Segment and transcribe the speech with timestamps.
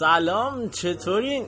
[0.00, 1.46] سلام چطورین؟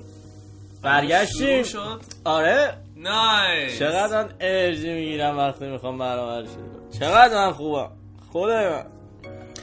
[0.83, 1.63] برگشتیم.
[1.63, 2.77] شد؟ آره.
[2.97, 6.91] نایس چقدر من انرژی می‌گیرم وقتی می‌خوام برنامه کنم.
[7.01, 7.91] چقدر من خوبم.
[8.33, 8.87] خدای من.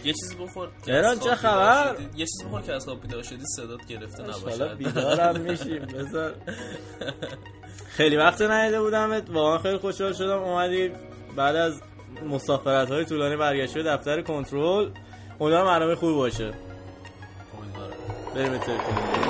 [0.04, 0.68] یه چیزی بخور.
[0.88, 4.75] ایران چه خبر؟ یه چیزی بخور که از خواب بیدار شدی صدات گرفته حالا نباشه.
[4.75, 6.34] بیدارم میشیم بذار.
[7.98, 10.39] خیلی وقت نیده بودم واقعا خیلی خوشحال شدم.
[10.43, 10.91] اومدی
[11.36, 11.82] بعد از
[12.30, 14.89] مسافرت های طولانی برگشتی به دفتر کنترل.
[15.39, 16.54] امیدوارم برنامه خوبی باشه.
[18.36, 19.13] امیدوارم.
[19.13, 19.23] بریم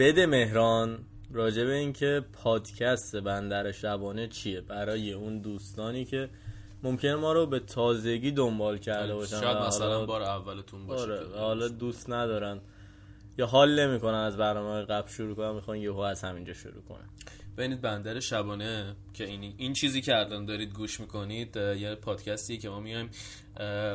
[0.00, 0.98] بده مهران
[1.32, 6.28] راجع به اینکه پادکست بندر شبانه چیه؟ برای اون دوستانی که
[6.82, 11.68] ممکنه ما رو به تازگی دنبال کرده باشن شاید مثلا بار اولتون باشه آره حالا
[11.68, 12.60] دوست ندارن
[13.38, 17.08] یا حال نمی‌کنن از برنامه قبل شروع کنن می‌خوان یهو از همینجا شروع کنن.
[17.58, 22.68] ببینید بندر شبانه که این این چیزی که الان دارید گوش می‌کنید یه پادکستیه که
[22.68, 23.10] ما میایم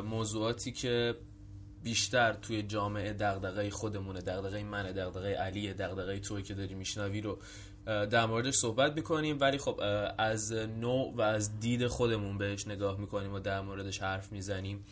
[0.04, 1.16] موضوعاتی که
[1.86, 4.22] بیشتر توی جامعه دغدغه خودمونه.
[4.22, 7.40] دغدغه منه دغدغه علیه دغدغه توی که داری میشنوی رو
[7.86, 9.38] در موردش صحبت می‌کنیم.
[9.40, 9.82] ولی خب
[10.18, 14.86] از نوع و از دید خودمون بهش نگاه می‌کنیم و در موردش حرف می‌زنیم.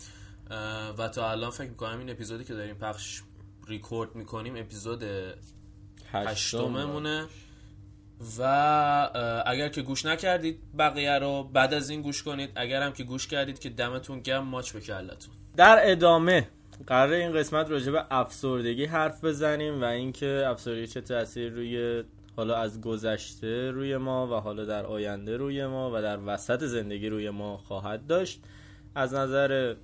[0.98, 3.22] و تا الان فکر می‌کنم این اپیزودی که داریم پخش
[3.68, 5.04] ریکورد می‌کنیم اپیزود
[6.12, 7.26] هشتممونه.
[8.38, 8.44] و
[9.46, 12.50] اگر که گوش نکردید بقیه رو بعد از این گوش کنید.
[12.56, 16.48] اگر هم که گوش کردید که دمتون گم ماچ به کلتون در ادامه
[16.88, 22.04] قرار این قسمت راجع به افسردگی حرف بزنیم و اینکه افسردگی چه تاثیر روی
[22.36, 27.10] حالا از گذشته روی ما و حالا در آینده روی ما و در وسط زندگی
[27.10, 28.42] روی ما خواهد داشت
[28.96, 29.76] از نظر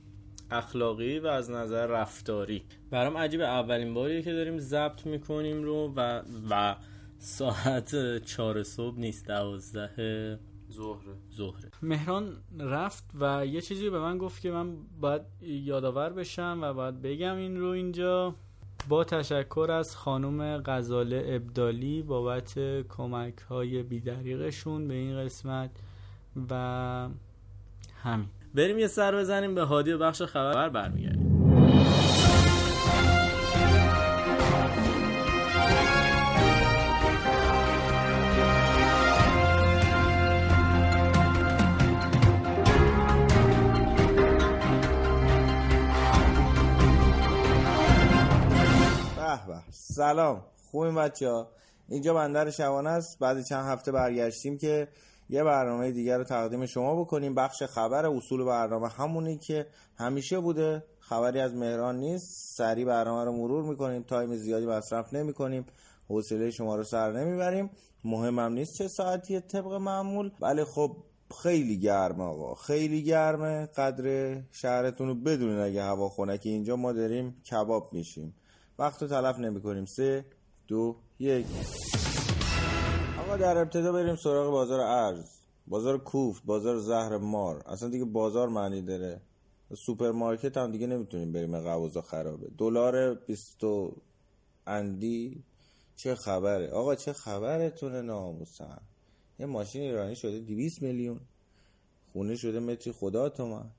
[0.51, 2.63] اخلاقی و از نظر رفتاری.
[2.91, 6.75] برام عجیب اولین باریه که داریم ضبط می‌کنیم رو و و
[7.19, 11.71] ساعت چهار صبح نیست دوازده زهره ظهره.
[11.81, 17.01] مهران رفت و یه چیزی به من گفت که من باید یادآور بشم و باید
[17.01, 18.35] بگم این رو اینجا.
[18.89, 22.59] با تشکر از خانم غزاله ابدالی بابت
[22.89, 25.69] کمک های بیدریقشون به این قسمت
[26.49, 26.53] و
[28.03, 28.27] همین.
[28.53, 31.28] بریم یه سر بزنیم به هادی و بخش خبر برمیگردیم.
[49.99, 50.41] سلام.
[50.71, 51.47] خوبیم بچه ها
[51.89, 53.19] اینجا بندر شبانه است.
[53.19, 54.87] بعد چند هفته برگشتیم که
[55.29, 57.35] یه برنامه دیگر رو تقدیم شما بکنیم.
[57.35, 59.67] بخش خبر اصول برنامه همونی که
[59.97, 60.83] همیشه بوده.
[60.99, 62.57] خبری از مهران نیست.
[62.57, 64.03] سریع برنامه رو مرور می‌کنیم.
[64.03, 65.65] تایم زیادی مصرف نمی کنیم
[66.07, 67.69] حوصله شما رو سر نمی‌بریم.
[68.03, 70.31] مهمم نیست چه ساعتیه طبق معمول.
[70.41, 70.97] ولی خب
[71.43, 72.55] خیلی گرمه آقا.
[72.55, 73.65] خیلی گرمه.
[73.65, 78.35] قدر شهرتون رو بدونین اگه هوا خنکه اینجا ما داریم کباب میشیم.
[78.79, 80.25] وقت رو تلف نمی کنیم سه
[80.67, 81.45] دو یک.
[83.19, 85.39] آقا در ابتدا بریم سراغ بازار ارز.
[85.67, 87.63] بازار کوفت بازار زهر مار.
[87.65, 89.21] اصلا دیگه بازار معنی داره.
[89.85, 92.47] سوپرمارکت هم دیگه نمی‌تونیم بریم اوضاع خرابه.
[92.57, 93.59] دلار 20
[94.67, 95.43] اندی.
[95.95, 98.81] چه خبره؟ آقا چه خبرتونه ناموسن؟
[99.39, 101.19] یه ماشین ایرانی شده 200 میلیون.
[102.13, 103.71] خونه شده متری خدا تومن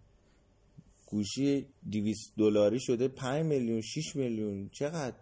[1.11, 4.69] گوشی 200 دلاری شده 5 میلیون 6 میلیون.
[4.73, 5.17] چقدر؟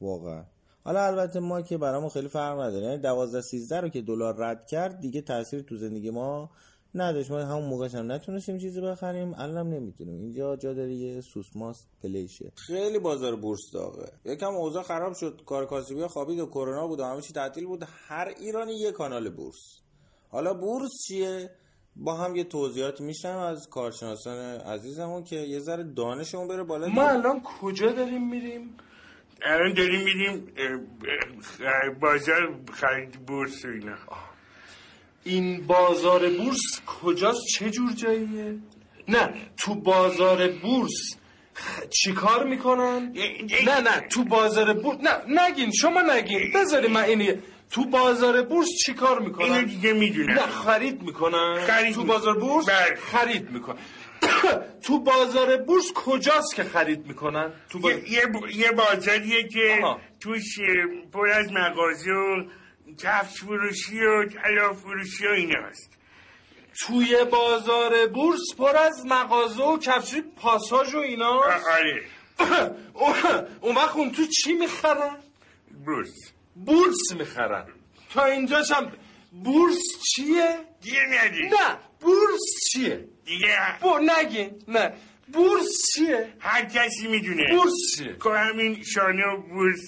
[0.00, 0.44] واقعا.
[0.84, 2.86] حالا البته ما که برامون خیلی فرق نداره.
[2.86, 6.50] یعنی 12 13 رو که دلار رد کرد دیگه تاثیر تو زندگی ما
[6.94, 7.30] نداشت.
[7.30, 10.20] ما همون موقعش هم نتونستیم چیزی بخریم الانم نمی‌تونیم.
[10.20, 12.52] اینجا جا داره یه سوسماس پلیشه.
[12.54, 14.12] خیلی بازار بورس داغه.
[14.24, 17.84] یکم اوضاع خراب شد کار کاسبی خوابید و کرونا بود و همه چی تعطیل بود.
[17.86, 19.80] هر ایرانی یه کانال بورس.
[20.28, 21.50] حالا بورس چیه؟
[21.98, 27.08] با هم یه توضیحات میشنم از کارشناسان عزیزمون که یه ذره دانشمون بره بالا ما
[27.08, 28.76] الان کجا داریم میریم؟
[29.42, 30.52] الان داریم میریم
[32.00, 33.96] بازار خرید بورس و اینا.
[35.24, 38.58] این بازار بورس کجاست؟ چه جور جاییه؟
[39.08, 41.16] نه تو بازار بورس
[41.54, 43.12] خ- چیکار می‌کنن؟
[43.66, 47.32] نه نه تو بازار بورس نه نگین شما نگین بذاری من اینی
[47.70, 50.30] تو بازار بورس چیکار اینو می‌کنن؟ دیگه می‌دونم.
[50.34, 51.60] نه خرید می‌کنن.
[51.66, 52.04] خرید تو.
[52.04, 52.96] بازار بورس بله.
[52.96, 53.78] خرید می‌کنن.
[54.84, 57.92] تو بازار بورس کجاست که خرید می‌کنن؟ تو باز...
[57.92, 60.00] یه, یه, ب- یه بازاریه که آها.
[60.20, 60.42] توش
[61.12, 62.44] پر از مغازه و
[63.02, 65.90] کفش فروشی و طلا فروشی و ایناست
[66.86, 71.28] توی بازار بورس پر از مغازه و کفش پاساژ و اینا.
[71.30, 72.04] آ- آره.
[73.60, 75.16] اون وقت اون تو چی می‌خرن؟
[75.86, 76.32] بورس.
[76.66, 77.66] بورس می‌خرن.
[78.14, 78.92] تا اینجاش هم
[79.44, 79.78] بورس
[80.14, 83.46] چیه؟ دیگه ندی نه بورس چیه؟ دیگه
[83.82, 84.92] بو نگین نه.
[85.32, 87.56] بورس چیه؟ هر کسی می‌دونه.
[87.56, 89.80] بورس چیه؟ که همین شانه و بورس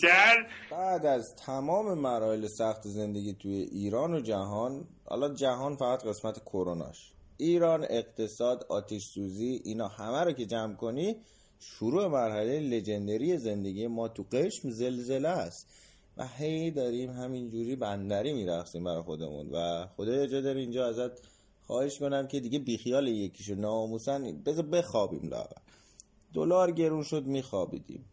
[0.00, 0.36] سر؟
[0.70, 7.12] بعد از تمام مراحل سخت زندگی توی ایران و جهان حالا جهان فقط قسمت کروناش
[7.36, 11.16] ایران اقتصاد آتش سوزی اینا همه رو که جمع کنی
[11.60, 15.68] شروع مرحله لژندری زندگی ما تو قشم زلزله است.
[16.16, 21.12] و هی داریم همینجوری بندری میرقصیم برای خودمون و خدایا جا داره اینجا ازت
[21.66, 25.60] خواهش کنم که دیگه بیخیال یکیشو ناموسن بذار بخوابیم لاغر
[26.34, 28.04] دلار گرون شد میخوابیدیم.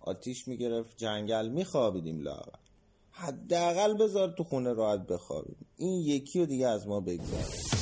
[0.00, 2.58] آتیش می‌گرفت جنگل میخوابیدیم لاغر
[3.10, 5.56] حداقل بذار تو خونه راحت بخوابیم.
[5.76, 7.81] این یکی رو دیگه از ما بگذار.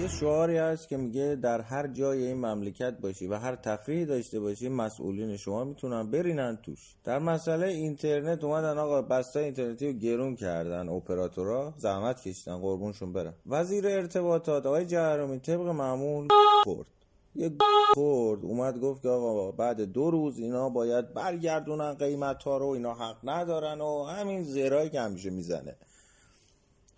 [0.00, 4.40] یه شعاری هست که میگه در هر جای این مملکت باشی و هر تفریحی داشته
[4.40, 6.94] باشی مسئولین شما می‌تونن برینن توش.
[7.04, 13.34] در مسئله اینترنت اومدن آقا بستای اینترنتی رو گرون کردن اپراتورها زحمت کشیدن قربونشون برن.
[13.46, 16.28] وزیر ارتباطات آقای جهرومی طبق معمول
[16.64, 16.86] خورد.
[17.34, 17.52] یه
[17.94, 22.94] خورد اومد گفت که آقا بعد دو روز اینا باید برگردونن قیمت ها رو اینا
[22.94, 25.76] حق ندارن و همین زرایی که همیشه می‌زنه.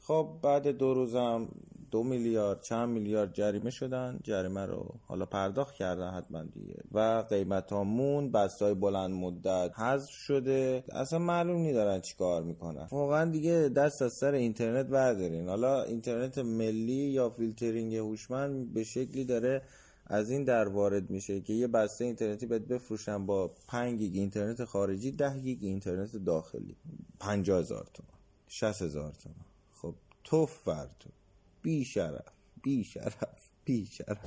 [0.03, 1.49] خب بعد دو روزم
[1.91, 4.19] دو میلیارد چند میلیارد جریمه شدن.
[4.23, 6.75] جریمه رو حالا پرداخت کردن حتما دیگه.
[6.93, 10.85] و قیمت ها اون بسته‌های بلند مدت حذف شده.
[10.93, 12.89] اصلا معلوم نی دارن چی کار می‌کنن.
[12.91, 15.49] واقعا دیگه دست از سر اینترنت بردارین.
[15.49, 19.63] حالا اینترنت ملی یا فیلترینگ هوشمند به شکلی داره
[20.07, 24.65] از این در وارد میشه که یه بسته اینترنتی بهت بفروشن با 5 گیگ اینترنت
[24.65, 26.77] خارجی 10 گیگ اینترنت داخلی.
[27.21, 29.35] 50 هزار تومن 60 هزار تومن
[29.73, 29.95] خب
[30.25, 31.11] توف بر تو
[31.63, 32.25] بی شرف
[32.63, 34.19] بی شرف بی شرف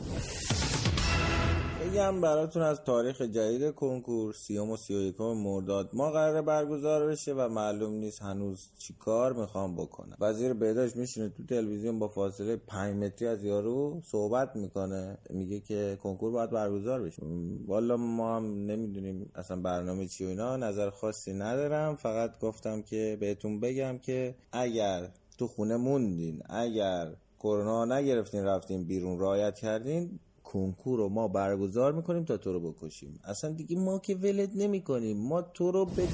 [1.82, 5.90] بگم براتون از تاریخ جدید کنکور سیوم و سی و مرداد.
[5.94, 10.18] ما قراره برگزار بشه و معلوم نیست هنوز چی کار می‌خوام بکنم.
[10.20, 15.18] وزیر بهداشت میشینه تو تلویزیون با فاصله 5 متری از یارو صحبت می‌کنه.
[15.30, 17.22] میگه که کنکور باید برگزار بشه.
[17.68, 20.58] والا ما هم نمی‌دونیم اصلا برنامه چی و اینا.
[20.58, 21.96] نظر خاصی ندارم.
[21.96, 29.20] فقط گفتم که بهتون بگم که اگر تو خونه موندین اگر کرونا نگرفتین رفتین بیرون
[29.20, 33.20] رعایت کردین کنکور رو ما برگزار می‌کنیم تا تو رو بکشیم.
[33.24, 35.18] اصلا دیگه ما که ولت نمی‌کنیم.
[35.18, 36.08] ما تو رو به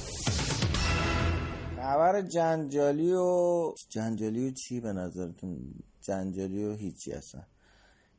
[1.78, 7.42] خبر جنجالی و جنجالی و چی به نظرتون؟ جنجالی و هیچی اصلا.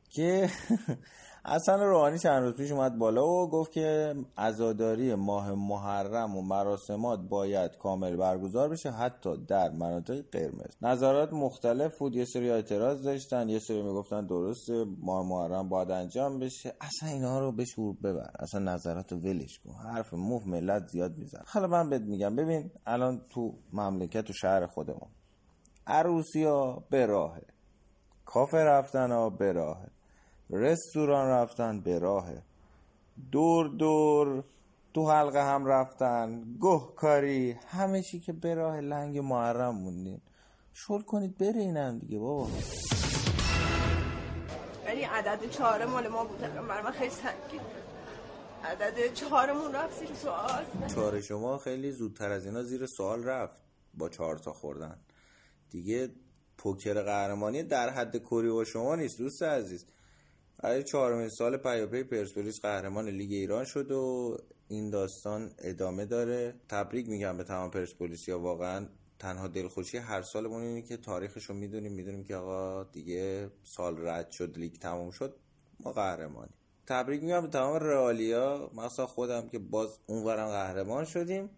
[0.09, 0.49] که
[1.45, 7.19] حسن روحانی چند روز پیش اومد بالا و گفت که عزاداری ماه محرم و مراسمات
[7.19, 10.75] باید کامل برگزار بشه حتی در مناطق قرمز.
[10.81, 16.39] نظرات مختلف بود یه سری اعتراض داشتن یه سری می‌گفتن درسته ماه محرم باید انجام
[16.39, 16.73] بشه.
[16.81, 19.73] اصلا اینا رو به شور ببر اصلا نظرات ولش کن.
[19.73, 24.65] حرف مف ملت زیاد میزن حالا من بهت میگم ببین الان تو مملکت و شهر
[24.65, 25.09] خودمون
[25.87, 27.41] عروسی ها به راهه.
[28.25, 29.87] کافه رفتن ها به راهه.
[30.51, 32.41] رستوران رفتن به راهه
[33.31, 34.43] دور دور
[34.93, 36.43] تو حلقه هم رفتن.
[36.61, 37.51] گه کاری.
[37.51, 40.21] همه چی که به راه لنگ محرم موندین.
[40.73, 42.47] شل کنید بره اینم دیگه بابا.
[44.85, 46.39] ولی عدد چهار مال ما بود.
[46.39, 47.61] برای من خیلی سنگین.
[48.63, 50.65] عدد چهارمون رفت زیر سوال.
[50.95, 53.61] چهار شما خیلی زودتر از اینا زیر سوال رفت
[53.93, 54.97] با چهار تا خوردن.
[55.69, 56.09] دیگه
[56.57, 59.85] پوکر قهرمانی در حد کوری و شما نیست دوست عزیز.
[60.63, 64.37] برای چهارمین سال پیاپی پرسپولیس قهرمان لیگ ایران شد و
[64.67, 66.53] این داستان ادامه داره.
[66.69, 68.87] تبریک میگم به تمام پرسپولیس یا واقعا
[69.19, 71.91] تنها دلخوشی هر سالمون اینه که تاریخش رو می‌دونیم.
[71.91, 75.35] می‌دونیم که آقا دیگه سال رد شد لیگ تموم شد.
[75.79, 76.51] ما قهرمانی
[76.87, 78.71] تبریک میگم به تمام رئالیا.
[78.73, 81.49] مثلا خودم که باز اونورم قهرمان شدیم.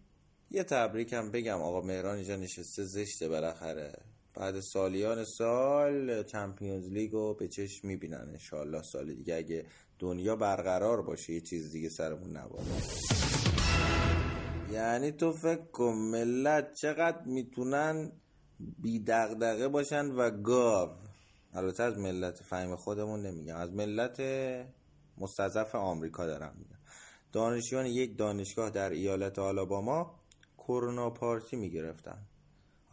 [0.50, 4.13] یه تبریک هم بگم آقا مهران اینجا نشسته زشته بالاخره.
[4.34, 9.34] بعد سالیان سال چمپیونز لیگ رو به چشم می‌بینن انشالله سال دیگه.
[9.34, 9.66] اگه
[9.98, 12.70] دنیا برقرار باشه یه چیز دیگه سرمون نباشه.
[14.72, 18.12] یعنی تو فکر کن ملت چقدر می‌تونن
[18.78, 20.90] بی دغدغه باشن و گاو.
[21.52, 23.56] البته از ملت فهم خودمون نمیگم.
[23.56, 24.20] از ملت
[25.18, 26.78] مستضعف آمریکا دارم میگم.
[27.32, 30.20] دانشجویان یک دانشگاه در ایالت آلاباما
[30.58, 32.26] کرونا پارتی می‌گرفتن.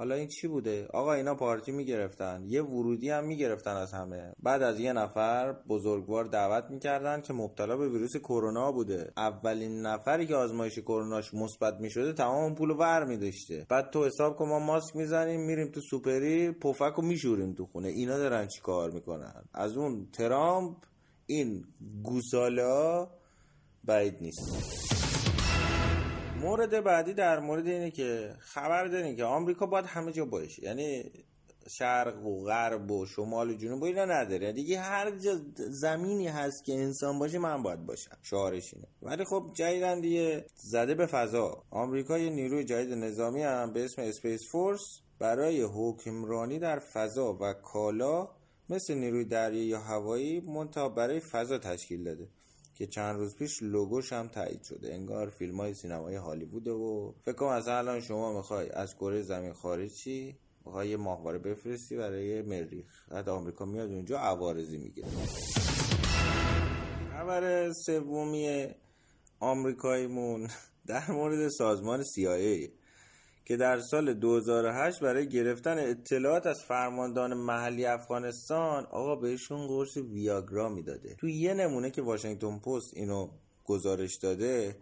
[0.01, 2.43] حالا این چی بوده؟ آقا اینا پارتی می‌گرفتن.
[2.48, 4.34] یه ورودی هم می‌گرفتن از همه.
[4.43, 9.12] بعد از یه نفر بزرگوار دعوت می‌کردن که مبتلا به ویروس کرونا بوده.
[9.17, 13.65] اولین نفری که آزمایش کروناش مثبت می‌شده تمام پول ور میداشته.
[13.70, 17.88] بعد تو حساب کن ما ماسک می‌زنیم میریم تو سوپری پفک رو میشوریم تو خونه.
[17.88, 20.77] اینا دارن چی کار می‌کنن؟ از اون ترامپ
[21.25, 21.63] این
[22.03, 23.12] گوساله ها
[23.84, 25.00] بعید نیست.
[26.41, 30.63] مورد بعدی در مورد اینه که خبر دارین که آمریکا باید همه جا باشه.
[30.63, 31.12] یعنی
[31.69, 34.41] شرق و غرب و شمال و جنوب و اینا نداره.
[34.41, 38.17] یعنی دیگه هر جا زمینی هست که انسان باشه من باید باشم.
[38.21, 38.88] شعارش اینه.
[39.01, 41.63] ولی خب جدیدن دیگه زده به فضا.
[41.69, 47.53] آمریکا یه نیروی جدید نظامی هم به اسم اسپیس فورس برای حکمرانی در فضا و
[47.53, 48.29] کالا
[48.69, 52.27] مثل نیروی دریایی یا هوایی منتها برای فضا تشکیل داده.
[52.74, 54.94] که چند روز پیش لوگوش هم تایید شده.
[54.94, 59.54] انگار فیلم های سینمای هالیووده و فکر کنم مثلا الان شما می‌خوای از کره زمین
[59.54, 60.36] خارج چی؟
[60.66, 63.10] می‌خوای یه ماهواره بفرستی برای مریخ.
[63.10, 65.08] بعد آمریکا میاد اونجا عوارضی می‌گیره.
[67.13, 68.68] خبر سومی
[69.40, 70.48] آمریکاییمون
[70.88, 72.70] در مورد سازمان CIA
[73.51, 80.70] که در سال 2008 برای گرفتن اطلاعات از فرماندهان محلی افغانستان آقا بهشون قرص ویاگرا
[80.70, 81.15] می‌داده.
[81.20, 83.29] تو یه نمونه که واشنگتن پست اینو
[83.65, 84.75] گزارش داده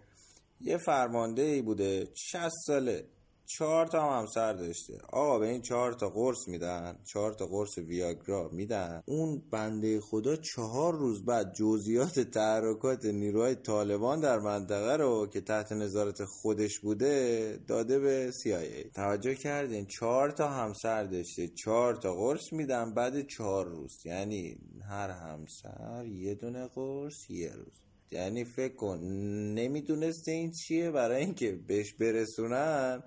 [0.62, 3.06] یه فرمانده ای بوده 60 ساله
[3.52, 4.98] چهار تا هم همسر داشته.
[5.14, 9.04] آقا به این چهار تا قرص میدن چهار تا قرص ویاگرا میدن.
[9.06, 15.72] اون بنده خدا چهار روز بعد جزئیات تحرکات نیروهای طالبان در منطقه رو که تحت
[15.72, 22.54] نظارت خودش بوده داده به CIA توجه کردین؟ چهار تا همسر داشته چهار تا قرص
[22.54, 24.06] میدن بعد چهار روز.
[24.06, 24.58] یعنی
[24.90, 27.82] هر همسر یه دونه قرص یه روز.
[28.12, 29.00] یعنی فکر کن
[29.54, 33.04] نمی‌دونسته این چیه برای اینکه بهش برسونن.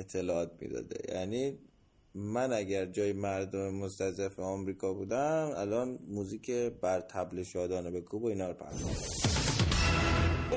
[0.00, 1.14] اطلاعات می‌داده.
[1.14, 1.58] یعنی
[2.14, 6.50] من اگر جای مردم مستضعف آمریکا بودم الان موزیک
[6.82, 8.82] بر تبل شادانه به کوب و اینا رو پخش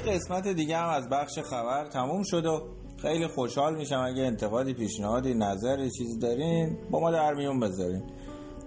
[0.08, 5.34] قسمت دیگه هم از بخش خبر تموم شد و خیلی خوشحال میشم اگه انتقادی پیشنهادی
[5.34, 8.04] نظری چیزی دارین با ما در میون بذارین.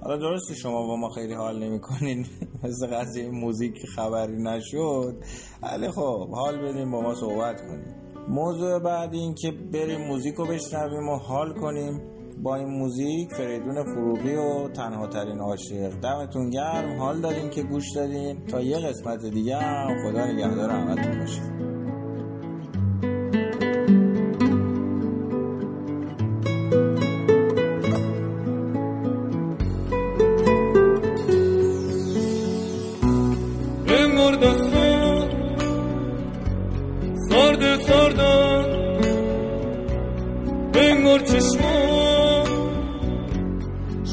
[0.03, 2.27] حالا درسته شما با ما خیلی حال نمی‌کنین
[2.65, 5.17] مثل قضیه موزیک خبری نشد
[5.63, 10.47] ولی خب حال بدین با ما صحبت کنیم موضوع بعد این که بریم موزیک رو
[10.47, 12.01] بشنویم و حال کنیم.
[12.43, 16.01] با این موزیک فریدون فروغی و تنها ترین عاشق.
[16.03, 18.47] دمتون گرم حال دارین که گوش دادین.
[18.47, 21.66] تا یه قسمت دیگه هم خدا نگهدار همتون باشه.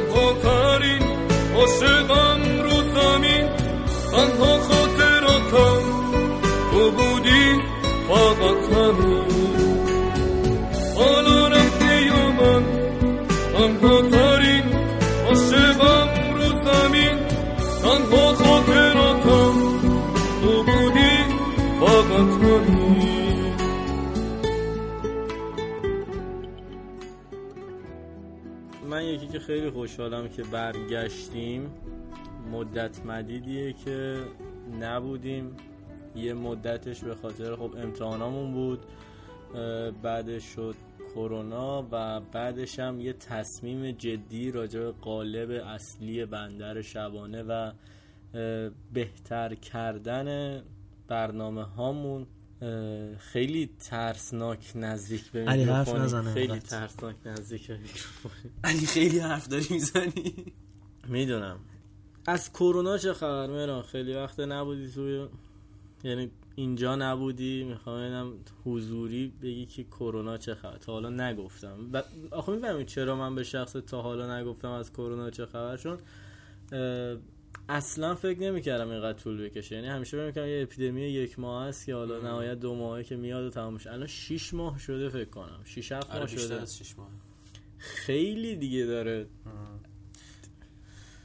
[0.00, 1.02] تنها ترین
[1.56, 3.48] عاشقم رو زمین
[29.46, 31.70] خیلی خوشحالم که برگشتیم.
[32.52, 34.24] مدت مدیدیه که
[34.80, 35.56] نبودیم.
[36.16, 38.86] یه مدتش به خاطر خب امتحانامون بود.
[40.02, 40.74] بعدش شد
[41.14, 47.72] کرونا و بعدش هم یه تصمیم جدی راجع به قالب اصلی بندر شبانه و
[48.92, 50.60] بهتر کردن
[51.08, 52.26] برنامه هامون.
[53.18, 55.88] خیلی ترسناک نزدیک به علی حرف.
[55.88, 56.68] نزنه خیلی اینقدر.
[56.68, 57.78] ترسناک نزدیک به.
[58.64, 60.34] علی خیلی حرف داری می‌زنی
[61.08, 61.58] می‌دونم
[62.26, 65.26] از کرونا چه خبر مهران خیلی وقت نبودی توی
[66.04, 68.32] یعنی اینجا نبودی می‌خوام ببینم
[68.64, 73.42] حضوری بگی که کرونا چه خبر تا حالا نگفتم و آخه می‌فهمی چرا من به
[73.42, 75.98] شخص تا حالا نگفتم از کرونا چه خبر چون
[77.70, 79.74] اصلا فکر نمی‌کردم اینقدر طول بکشه.
[79.74, 83.16] یعنی همیشه فکر می‌کردم یه اپیدمی یک ماه است که حالا نهایت دو ماهه که
[83.16, 83.92] میاد و تمام میشه.
[83.92, 85.60] الان 6 ماه شده فکر کنم.
[85.64, 86.60] 6 7 آره ماه شده.
[86.60, 87.08] از شش ماه
[87.78, 89.26] خیلی دیگه داره.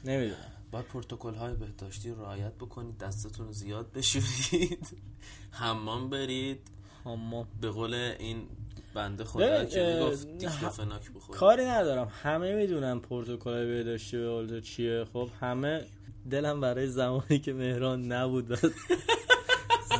[0.04, 0.52] نمی‌دونم.
[0.70, 4.86] باید پروتکل های بهداشتی رعایت بکنید دستتون زیاد بشورید
[5.60, 6.60] حمام برید.
[7.06, 8.48] اما به قول این
[8.94, 11.40] بنده خدا که می‌گفت دیکلوفناک بخورید.
[11.40, 12.12] کاری ندارم.
[12.22, 15.04] همه می‌دونن پروتکل بهداشتی به قول چیه.
[15.12, 15.84] خب همه
[16.30, 18.56] دلم برای زمانی که مهران نبود و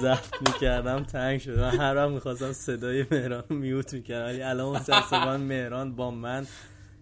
[0.00, 1.58] ضبط می‌کردم تنگ شد.
[1.58, 4.24] من هر وقت می‌خواستم صدای مهران رو میوت می‌کردم.
[4.26, 6.46] ولی الان متاسفانه مهران با من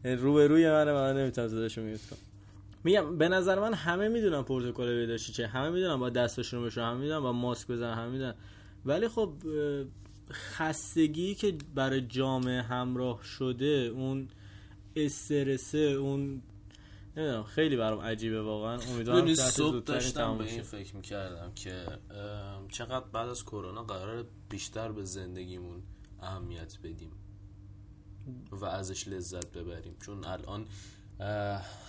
[0.05, 2.19] روبروی منه من نمی‌تونم صداشو میوت کنم.
[2.85, 7.01] میگم به نظر من همه می‌دونن پروتکل بهداشتی چه همه می‌دونن با دستشون رو همه
[7.01, 7.95] می‌دونن با ماسک بزنن.
[7.95, 8.35] همه می‌دونن.
[8.87, 9.33] ولی خب
[10.33, 14.29] خستگی که برای جامعه همراه شده اون
[14.97, 16.43] استرسه اون
[17.17, 20.63] نمی‌دونم خیلی برام عجیبه واقعا امیدوارم صبح داشتم به این.
[20.63, 21.87] فکر می‌کردم که
[22.69, 25.83] چقدر بعد از کرونا قرار بیشتر به زندگیمون
[26.23, 27.13] اهمیت بدیم
[28.53, 30.67] و ازش لذت ببریم چون الان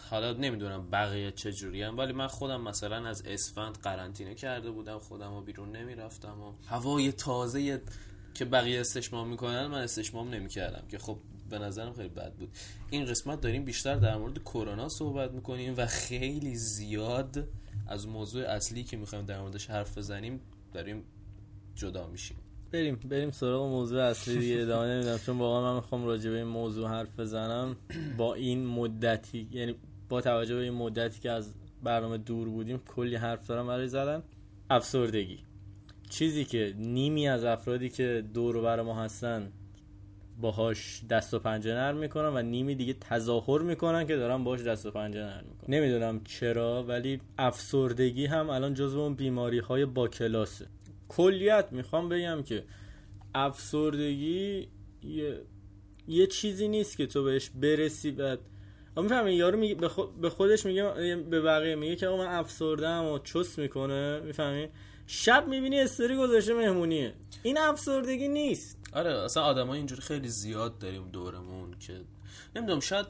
[0.09, 5.33] حالا نمی‌دونم بقیه چجوری هم ولی من خودم مثلا از اسفند قرنطینه کرده بودم خودم
[5.33, 7.81] و بیرون نمی‌رفتم و هوای تازه
[8.33, 11.17] که بقیه استشمام می‌کنن من استشمام نمی‌کردم که خب
[11.49, 12.49] به نظرم خیلی بد بود.
[12.89, 17.47] این قسمت داریم بیشتر در مورد کرونا صحبت می‌کنیم و خیلی زیاد
[17.87, 20.39] از موضوع اصلی که می‌خوایم در موردش حرف بزنیم
[20.73, 21.03] داریم
[21.75, 22.37] جدا میشیم.
[22.71, 24.61] بریم بریم سراغ موضوع اصلی دیگه.
[24.61, 27.75] ادامه نمیدم چون واقعا من می‌خوام راجع به این موضوع حرف بزنم.
[28.17, 29.75] با این مدتی یعنی
[30.09, 31.53] با توجه به این مدتی که از
[31.83, 34.23] برنامه دور بودیم کلی حرف دارم برای زدن.
[34.69, 35.39] افسردگی.
[36.09, 39.51] چیزی که نیمی از افرادی که دور و بر ما هستن
[40.41, 44.85] باهاش دست و پنجه نرم می‌کنن و نیمی دیگه تظاهر می‌کنن که دارن باهاش دست
[44.85, 45.75] و پنجه نرم می‌کنن.
[45.75, 50.65] نمی‌دونم چرا ولی افسردگی هم الان جزو اون بیماری های با کلاسه.
[51.09, 52.63] کلیت می‌خوام بگم که
[53.35, 54.67] افسردگی
[55.03, 55.41] یه,
[56.07, 58.39] یه چیزی نیست که تو بهش برسی بعد
[58.97, 59.75] می‌فهمی؟ یارو میگه
[60.21, 64.19] به خودش میگه به بقیه میگه که آقا من افسردم و چس می‌کنه.
[64.19, 64.67] می‌فهمی؟
[65.07, 67.13] شب می‌بینی استوری گذاشته مهمونیه.
[67.43, 68.74] این افسردگی نیست.
[68.95, 72.01] آره اصلا آدم اینجوری خیلی زیاد داریم دورمون که
[72.55, 73.07] نمی‌دونم شاید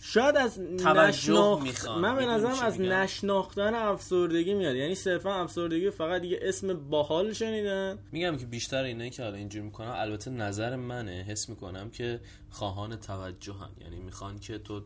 [0.00, 2.00] شاید از نشناخت می‌خوان.
[2.00, 7.32] من به نظرم از میگم؟ نشناختن افسردگی میاد یعنی صرفا افسردگی فقط یه اسم باحال
[7.32, 12.20] شنیدن میگم که بیشتر اینایی که حالا اینجوری می‌کنن البته نظر منه حس می‌کنم که
[12.50, 14.82] خواهان توجهن یعنی می‌خوان که تو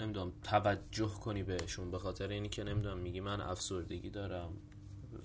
[0.00, 4.48] نمی‌دونم توجه کنی بهشون به خاطر اینی که نمی‌دونم میگی من افسردگی دارم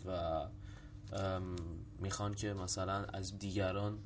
[0.07, 0.41] و
[1.99, 3.97] می‌خوان که مثلا از دیگران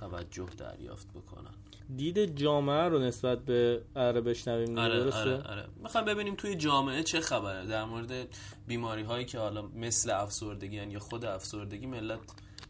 [0.00, 1.54] توجه دریافت بکنن.
[1.96, 5.42] دید جامعه رو نسبت به اره بشنویم آره درسته؟ آره.
[5.42, 7.66] آره می‌خوام ببینیم توی جامعه چه خبره.
[7.66, 8.28] در مورد
[8.66, 12.18] بیماری هایی که حالا مثل افسردگی یا خود افسردگی ملت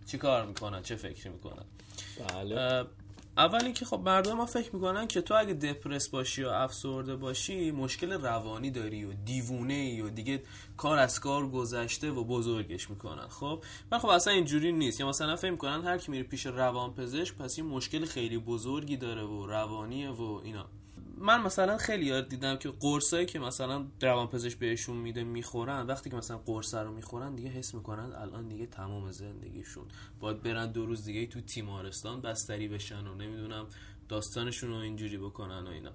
[0.07, 1.64] چی کار می‌کنن چه فکری می‌کنن
[2.29, 2.85] بله.
[3.38, 7.70] اول اینکه خب مردم ما فکر می‌کنن که تو اگه دپرس باشی یا افسرده باشی
[7.70, 10.42] مشکل روانی داری و دیوونه ای و دیگه
[10.77, 13.29] کار از کار گذشته و بزرگش می‌کنن.
[13.29, 15.01] خب؟ من خب اصلا اینجوری نیست.
[15.01, 18.96] یا مثلا فکر می‌کنن هر کی میره پیش روان پزشک پس این مشکل خیلی بزرگی
[18.96, 20.66] داره و روانیه و اینا.
[21.20, 26.16] من مثلا خیلی یاد دیدم که قرصایی که مثلا روانپزشک بهشون میده می‌خورن وقتی که
[26.16, 29.85] مثلا قرص رو می‌خورن دیگه حس می‌کنن الان دیگه تمام زندگیشون.
[30.20, 33.66] باید برن دو روز دیگه تو تیمارستان بستری بشن و نمی‌دونم
[34.09, 35.92] داستانشون رو اینجوری بکنن و اینا.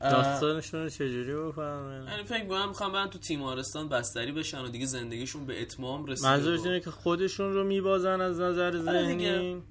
[0.00, 4.86] داستانشون رو چجوری بفهمه یعنی فکر می‌کنم می‌خوام برن تو تیمارستان بستری بشن و دیگه
[4.86, 8.82] زندگیشون به اتمام رسیده منظورش اینه که خودشون رو میبازن از نظر آره.
[8.82, 9.62] ذهنی؟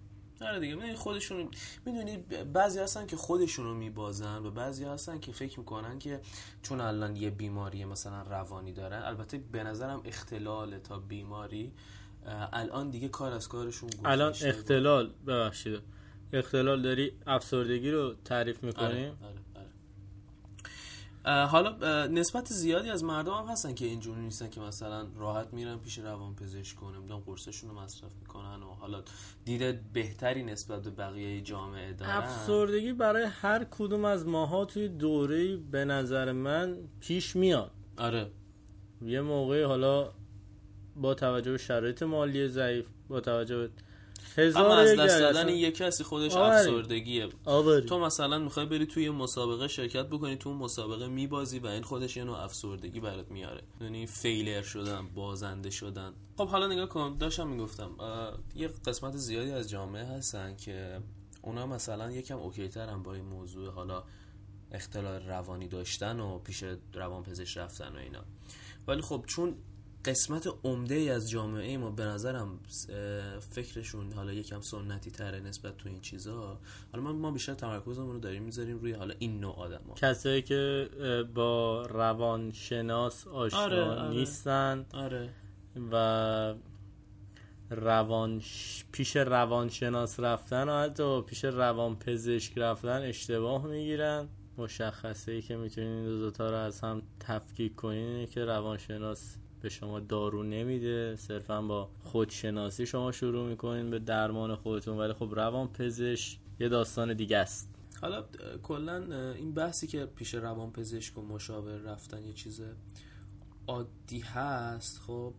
[0.41, 1.50] آره دیگه می‌دونی خودشون
[1.86, 2.17] می‌دونی
[2.54, 6.21] بعضی هستن که خودشون رو میبازن و بعضی هستن که فکر می‌کنن که
[6.62, 11.71] چون الان یه بیماری مثلا روانی دارن البته به نظرم اختلال تا بیماری
[12.54, 15.80] الان دیگه کار از کارشون گذشته الان اختلال ببخشید.
[16.34, 19.39] اختلال داری افسردگی رو تعریف می‌کنی؟ آره، آره،
[21.28, 26.00] حالا نسبت زیادی از مردم هم هستن که اینجوری نیستن که مثلا راحت میرن پیش
[26.00, 29.04] روان پزشک کنه می‌دونم قرصشون رو مصرف می‌کنن و حالا
[29.46, 32.12] دیده بهتری نسبت به بقیه جامعه دارن.
[32.12, 37.72] افسردگی برای هر کدوم از ماها توی دوره به نظر من پیش میاد.
[37.98, 38.32] آره.
[39.02, 40.12] یه موقعی حالا
[40.96, 43.70] با توجه به شرایط مالی ضعیف با توجه به
[44.38, 46.56] اما هزار از یک دست جلسه- دادن یک کسی خودش آره.
[46.56, 47.28] افسردگیه.
[47.82, 52.18] تو مثلا می‌خوای بری توی یه مسابقه شرکت بکنی تو مسابقه میبازی و این خودش
[52.18, 57.48] یه نوع افسردگی برات میاره یعنی فیلر شدن بازنده شدن خب حالا نگاه کن داشتم
[57.48, 57.90] می‌گفتم
[58.56, 61.00] یه قسمت زیادی از جامعه هستن که
[61.42, 64.04] اونا مثلا یکم اوکی ترن با این موضوع حالا
[64.72, 66.63] اختلال روانی داشتن و پیش
[66.94, 68.22] روانپزشک رفتن و اینا
[68.88, 69.56] ولی خب چون
[70.08, 72.60] قسمت عمده ای از جامعه ما به نظرم
[73.50, 76.60] فکرشون حالا یکم سنتی تره نسبت تو این چیزا.
[76.91, 79.93] حالا ما, ما بیشتر تمرکزمون رو داریم می‌ذاریم روی حالا این نوع آدم ها.
[79.93, 80.89] کسایی که
[81.36, 84.10] با روانشناس آشنا آره، آره.
[84.10, 85.30] نیستن آره.
[85.91, 86.56] و
[87.70, 88.41] روان
[88.91, 94.28] پیش روانشناس رفتن و حتی پیش روانپزشک رفتن اشتباه می‌گیرن.
[94.58, 99.70] مشخصه ای که می‌تونین این دو تا رو از هم تفکیک کنین که روانشناس به
[99.70, 101.15] شما دارو نمیده.
[101.15, 107.38] صرفا با خودشناسی شما شروع می‌کنین به درمان خودتون ولی خب روانپزشک یه داستان دیگه
[107.38, 107.70] است.
[108.02, 108.26] حالا
[108.63, 108.96] کلا
[109.34, 112.62] این بحثی که پیش روانپزشک و مشاور رفتن یه چیز
[113.67, 115.34] عادی هست خب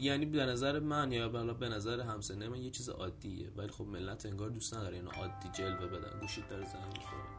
[0.00, 3.84] یعنی به نظر من یا حالا به نظر همسنه من یه چیز عادیه ولی خب
[3.84, 6.20] ملت انگار دوست نداره اینو عادی جلوه بدن.
[6.20, 6.98] گوشید داره زنگ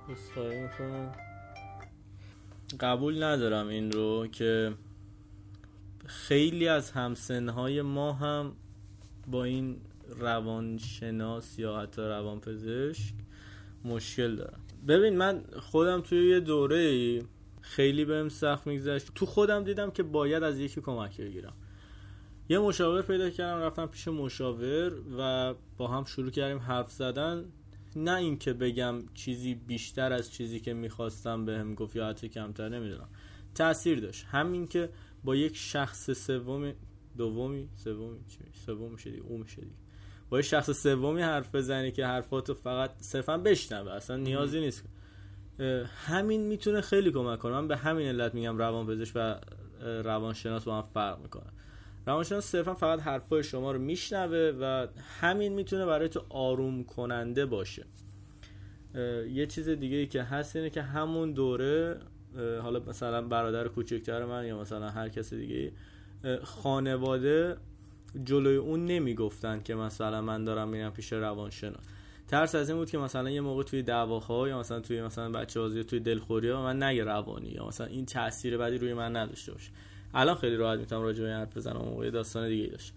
[0.10, 1.12] می‌خوره.
[2.80, 4.74] قبول ندارم این رو که
[6.12, 8.54] خیلی از همسنهای ما هم
[9.28, 9.78] با این
[10.20, 13.14] روانشناس یا حتی روانپزشک
[13.86, 17.22] مشکل دارم ببین من خودم توی یه دوره
[17.62, 19.12] خیلی بهم سخت میگذشت.
[19.16, 21.54] تو خودم دیدم که باید از یکی کمک بگیرم.
[22.50, 27.46] یه مشاور پیدا کردم رفتم پیش مشاور و با هم شروع کردیم حرف زدن.
[27.96, 33.10] نه اینکه بگم چیزی بیشتر از چیزی که می‌خواستم بهم گفت یا حتی کمتر نمی‌دونم.
[33.56, 34.26] تاثیر داشت.
[34.26, 34.90] همین که
[35.24, 36.74] با یک شخص سومی
[37.18, 38.20] دومی سومی؟
[38.66, 39.76] سوم میشه دیگه او میشه دیگه.
[40.30, 44.84] با یک شخص سومی حرف بزنی که حرفاتو فقط صرفا بشنوه اصلا نیازی نیست.
[46.06, 47.52] همین می‌تونه خیلی کمک کنه.
[47.52, 49.40] من به همین علت میگم روان پزشک و
[49.82, 51.52] روانشناس با هم فرق می‌کنه.
[52.08, 54.88] روانشناس صرفا فقط حرفای شما رو میشنوه و
[55.20, 57.86] همین می‌تونه برای تو آروم کننده باشه
[59.30, 62.00] یه چیز دیگه ای که هست اینه که همون دوره
[62.38, 65.72] حالا مثلا برادر کوچکتر من یا مثلا هر کس دیگه
[66.44, 67.58] خانواده
[68.26, 71.86] جلوی اون نمی‌گفتن که مثلا من دارم میرم پیش روانشناس.
[72.28, 75.60] ترس از این بود که مثلا یه موقع توی دعواها یا مثلا توی مثلا بچه
[75.60, 79.52] بازی توی دلخوری ها من نگه روانی یا مثلا این تاثیر بدی روی من نداشته
[79.52, 79.72] باشه.
[80.14, 82.94] الان خیلی راحت می‌تونم راجع به این حرف بزنم موقع داستان دیگه داشت.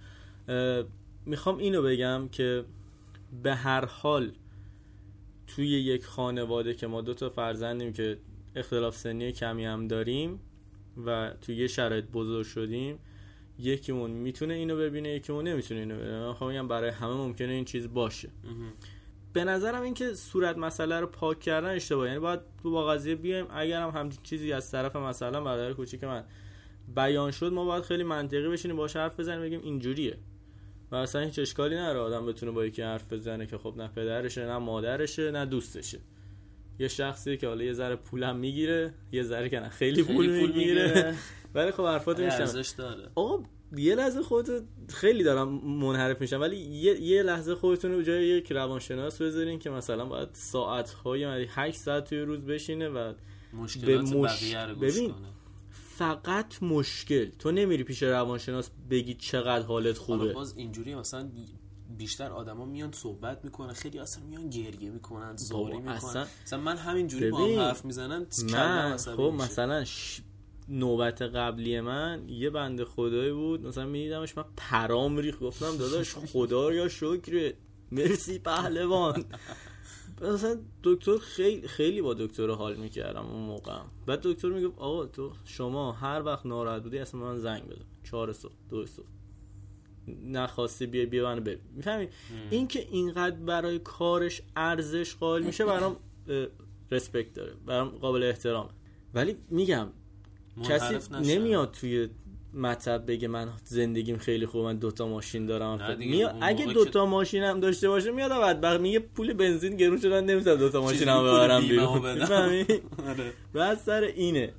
[1.26, 2.64] می‌خوام اینو بگم که
[3.42, 4.32] به هر حال
[5.46, 8.18] توی یک خانواده که ما دو تا فرزندیم که
[8.56, 10.40] اختلاف سنی کمی هم داریم
[11.06, 12.98] و توی یه شرایط بزرگ شدیم
[13.58, 16.34] یکیمون می‌تونه اینو ببینه یکیمون نمی‌تونه اینو ببینه.
[16.40, 18.28] من بگم برای همه ممکنه این چیز باشه.
[19.32, 23.82] به نظرم اینکه صورت مسئله رو پاک کردن اشتباه یعنی باید با قضیه بیایم اگر
[23.82, 26.24] هم همچین چیزی از طرف مثلا برادر کوچیک من
[26.96, 30.16] بیان شد ما باید خیلی منطقی بشینیم باش حرف بزنیم بگیم اینجوریه.
[30.90, 34.46] و اصلا هیچ اشکالی نداره آدم بتونه با یکی حرف بزنه که خب نه پدرشه
[34.46, 35.98] نه مادرشه نه دوستشه.
[36.78, 40.40] یه شخصی که حالا یه ذره پولم می‌گیره یه ذره که نه خیلی پول خیلی
[40.40, 40.82] پول می‌گیره.
[40.88, 41.14] می‌گیره.
[41.54, 43.08] ولی خب حرفات ارزش داره.
[43.14, 43.42] آقا
[43.76, 48.52] یه لحظه خودت خیلی دارم منحرف میشم ولی یه, یه لحظه خودتون رو جای یک
[48.52, 53.12] روانشناس بذارین که مثلا باید ساعت های 8 ساعت توی روز بشینه و
[53.52, 55.28] مشکلات به مش- بقیه رو گوش ببین، کنه.
[55.96, 57.28] فقط مشکل.
[57.38, 60.32] تو نمیری پیش روانشناس بگی چقدر حالت خوبه.
[60.32, 61.30] باز اینجوری مثلا
[61.98, 65.92] بیشتر آدما میان صحبت می‌کنن خیلی اصلا میان گریه می‌کنن زاری می‌کنن.
[65.92, 70.20] اصلا- مثلا من همین جوری با هم حرف می‌زنن من خب مثلا ش...
[70.68, 76.72] نوبت قبلی من یه بنده خدایی بود مثلا میدیدمش من پرام ریخت گفتم داداش خدا
[76.74, 77.52] یا شکر
[77.92, 79.24] مرسی پهلوان.
[80.22, 83.78] مثلا دکتر خیلی خیلی با دکتر حال می‌کردم اون موقع.
[84.06, 87.84] بعد دکتر می‌گفت آقا تو شما هر وقت ناراحت بودی اصلا من زنگ بزن.
[88.04, 89.06] چهار صبح دو صبح.
[90.24, 91.58] نخواستی بیا بیا منو ببین.
[91.76, 92.08] می‌فهمی؟
[92.50, 95.96] این که اینقدر برای کارش ارزش قائل میشه برام
[96.90, 97.52] رسپکت داره.
[97.66, 98.70] برام قابل احترامه.
[99.14, 99.86] ولی میگم
[100.68, 101.18] کسی نشن.
[101.20, 102.08] نمیاد توی
[102.54, 105.98] مطب بگه من زندگیم خیلی خوبه من دوتا ماشین دارم.
[105.98, 110.56] میاد اگه دوتا ماشین هم داشته باشه میاد بدبخت میگه پول بنزین گرون شدن نمی‌تونم
[110.56, 112.02] دوتا ماشین هم ببرم بیرون.
[112.02, 112.66] بدم؟ می‌فهمی؟
[113.54, 113.74] آره.
[113.74, 114.52] سر اینه.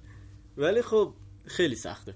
[0.58, 1.14] ولی خب
[1.46, 2.14] خیلی سخته.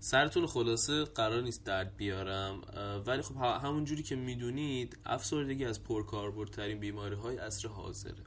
[0.00, 2.60] سرتون خلاصه قرار نیست درد بیارم
[3.06, 8.24] ولی خب همون جوری که می‌دونید افسردگی از پرکاربردترین بیماری های عصر حاضره.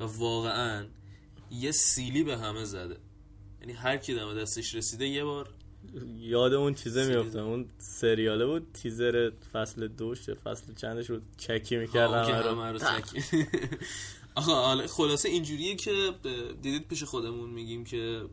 [0.00, 0.86] و واقعا
[1.50, 2.96] یه سیلی به همه زده.
[3.60, 5.54] یعنی هر کی دم دستش رسیده یه بار
[6.18, 7.24] یاد اون چیزه سریال.
[7.24, 12.78] میفتم اون سریاله بود تیزر فصل دوش فصل چندش رو چکی می‌کردم رو.
[12.78, 13.24] تک.
[14.34, 16.12] آقا خلاصه اینجوریه که
[16.62, 18.24] دیدید پیش خودمون میگیم که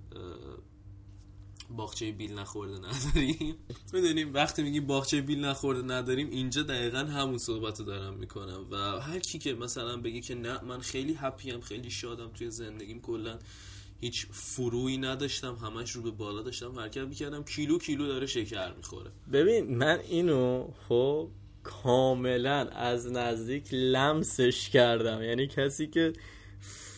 [1.69, 3.56] باغچه بیل نخورده نداریم.
[3.93, 8.65] می‌دونیم وقتی میگیم باغچه بیل نخورده نداریم اینجا دقیقا همون صحبت رو دارم می‌کنم.
[8.71, 13.02] و هر کی که مثلا بگه که نه من خیلی هپیم خیلی شادم توی زندگیم
[13.02, 13.39] کلا
[14.02, 19.12] هیچ فرویی نداشتم همش رو به بالا داشتم حرکت می‌کردم کیلو کیلو داره شکر می‌خوره.
[19.34, 21.30] ببین من اینو خب
[21.63, 25.23] کاملا از نزدیک لمسش کردم.
[25.23, 26.13] یعنی کسی که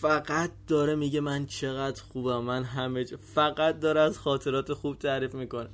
[0.09, 5.35] فقط داره میگه من چقدر خوبم من همه جا- فقط داره از خاطرات خوب تعریف
[5.35, 5.69] می‌کنه.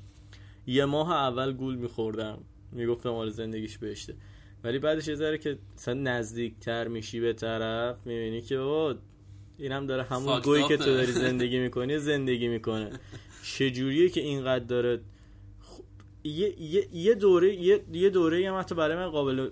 [0.68, 2.38] یه ماه اول گول میخوردم
[2.72, 4.14] می‌گفتم آره زندگیش بهشته.
[4.64, 8.96] ولی بعدش یه ذره که مثلا نزدیکتر میشی به طرف می‌بینی که بابا
[9.58, 10.78] اینم داره همون گویی که.
[10.78, 12.90] تو داری زندگی می‌کنی زندگی می‌کنه.
[13.44, 15.02] چجوریه که اینقدر داره
[16.24, 19.50] یه, یه, یه دوره یه, یه دوره هم حتی برای من قابل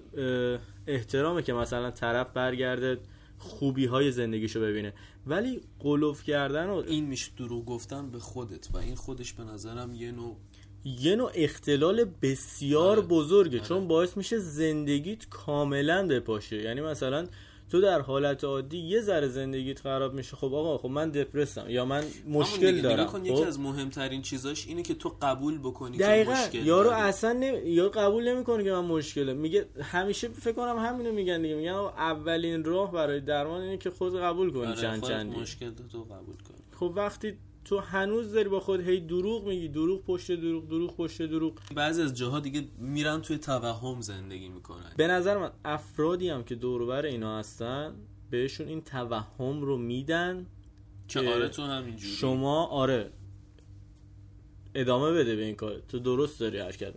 [0.87, 2.97] احترامه که مثلا طرف برگرده
[3.39, 4.93] خوبی های زندگیشو ببینه
[5.27, 9.93] ولی قلوف کردن و این میشه دروغ گفتن به خودت و این خودش به نظرم
[9.93, 10.37] یه نوع
[10.83, 13.01] یه نوع اختلال بسیار آره.
[13.01, 13.67] بزرگه آره.
[13.67, 17.27] چون باعث میشه زندگیت کاملا بپاشه یعنی مثلا
[17.71, 20.35] تو در حالت عادی یه ذره زندگیت خراب میشه.
[20.35, 22.81] خب آقا خب من دپرسم یا من مشکل دیگه.
[22.81, 23.05] دارم.
[23.05, 26.31] کن خب؟ یکی از مهمترین چیزاش اینه که تو قبول بکنی که دقیقا.
[26.31, 27.01] مشکل یارو داری.
[27.01, 27.57] اصلا نمی...
[27.57, 29.33] یا قبول نمی‌کنه که من مشکله.
[29.33, 31.55] میگه همیشه فکر کنم همینو میگن دیگه.
[31.55, 35.39] میگن اولین راه برای درمان اینه که خود قبول کنی آره، چند چندی.
[35.39, 36.57] مشکل تو قبول کنی.
[36.79, 37.37] خب وقتی
[37.69, 41.53] تو هنوز داری با خود هی دروغ میگی دروغ پشت دروغ دروغ پشت دروغ.
[41.75, 44.91] بعضی از جاها دیگه میرن توی توهم زندگی می‌کنن.
[44.97, 47.95] به نظر من افرادی هم که دور و بر اینا هستن
[48.29, 50.45] بهشون این توهم رو میدن
[51.07, 52.13] که آره تو همینجوری.
[52.13, 53.11] شما آره
[54.75, 55.81] ادامه بده به این کار.
[55.89, 56.93] تو درست داری حرکت.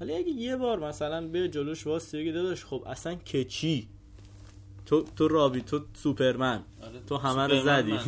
[0.00, 3.88] ولی اگه یه بار مثلا به جلوش واسه بگی داداش خب اصلا که چی؟
[4.86, 6.62] تو تو رابی تو سوپرمن.
[7.08, 7.98] تو همه رو زدی.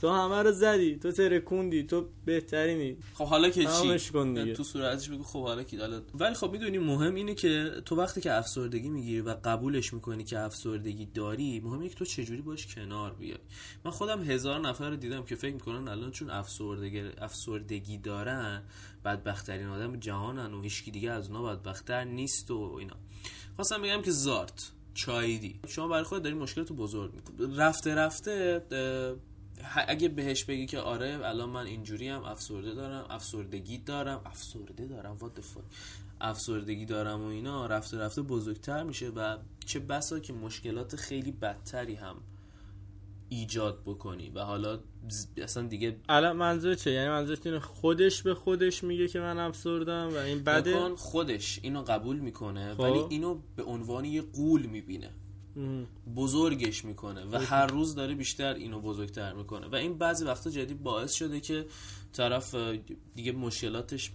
[0.00, 0.96] تو همه رو زدی.
[0.96, 2.96] تو ترکوندی تو بهترینی.
[3.14, 3.88] خب حالا که چی.
[4.52, 8.20] تو صورتش بگو خب حالا کی حالا ولی خب می‌دونی مهم اینه که تو وقتی
[8.20, 12.74] که افسردگی می‌گیری و قبولش می‌کنی که افسردگی داری مهم اینه که تو چجوری باش
[12.74, 13.38] کنار بیای.
[13.84, 18.62] من خودم هزار نفر رو دیدم که فکر می‌کنن الان چون افسردگی افسردگی دارن
[19.04, 22.96] بدبختترین آدم جهانن و هیچکی دیگه از اونا بدبختتر نیست و اینا.
[23.56, 24.72] خواستم بگم که زارت.
[24.94, 25.60] چایدی.
[25.68, 27.12] شما برای خودت داری مشکل تو بزرگ
[27.56, 28.62] رفته رفته
[29.88, 34.20] اگه بهش بگی که آره الان من اینجوری هم افسرده دارم افسردگی دارم.
[34.26, 35.62] افسرده دارم؟ What the fuck
[36.20, 41.94] افسردگی دارم و اینا رفته رفته بزرگتر میشه و چه بسا که مشکلات خیلی بدتری
[41.94, 42.16] هم
[43.32, 44.78] ایجاد بکنی و حالا
[45.36, 50.08] اصلا دیگه الان منظور چه یعنی منظور اینه خودش به خودش میگه که من افسردم
[50.14, 52.80] و این بده خودش اینو قبول می‌کنه خب.
[52.80, 55.10] ولی اینو به عنوان یه قول می‌بینه.
[56.16, 60.74] بزرگش می‌کنه و هر روز داره بیشتر اینو بزرگتر می‌کنه و این بعضی وقتا جدی
[60.74, 61.66] باعث شده که
[62.12, 62.54] طرف
[63.14, 64.10] دیگه مشکلاتش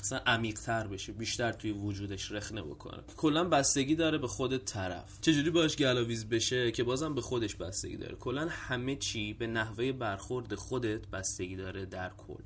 [0.00, 3.02] مثلا عمیق تر بشه بیشتر توی وجودش رخنه بکنه.
[3.16, 5.20] کلا بستگی داره به خود طرف.
[5.20, 9.92] چجوری باش گلاویز بشه که بازم به خودش بستگی داره؟ کلا همه چی به نحوه
[9.92, 12.42] برخورد خودت بستگی داره در کل.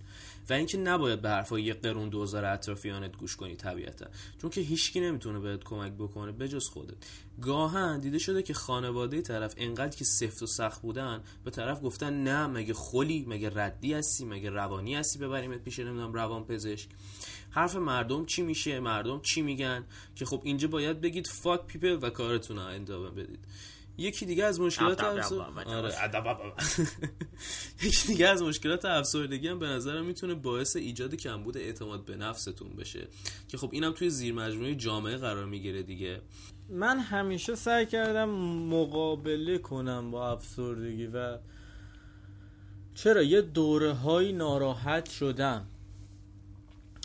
[0.50, 4.06] و اینکه نباید به حرفای یه قرون دوزار اطرافیانت گوش کنی طبیعتا.
[4.42, 6.96] چون که هیچکی نمی‌تونه بهت کمک بکنه بجز خودت.
[7.40, 12.22] گاهن دیده شده که خانواده طرف انقدر که سفت و سخت بودن به طرف گفتن
[12.22, 16.88] نه مگه خلی مگه ردی هستی مگه روانی هستی ببریمت پیش نمی‌دونم روان پزشک.
[17.50, 19.84] حرف مردم چی میشه؟ مردم چی میگن؟
[20.14, 23.44] که خب اینجا باید بگید فاک پیپل و کارتون رو انجام بدید.
[23.98, 25.00] یکی دیگه از مشکلات.
[25.66, 25.92] آره.
[27.82, 32.68] یکی دیگه از مشکلات افسردگی هم به نظرم می‌تونه باعث ایجاد کمبود اعتماد به نفستون
[32.76, 33.08] بشه
[33.48, 36.20] که خب اینم توی زیر مجموعه جامعه قرار می‌گیره دیگه
[36.70, 38.28] من همیشه سعی کردم
[38.68, 41.38] مقابله کنم با افسردگی و
[42.94, 45.66] چرا یه دوره های ناراحت شدم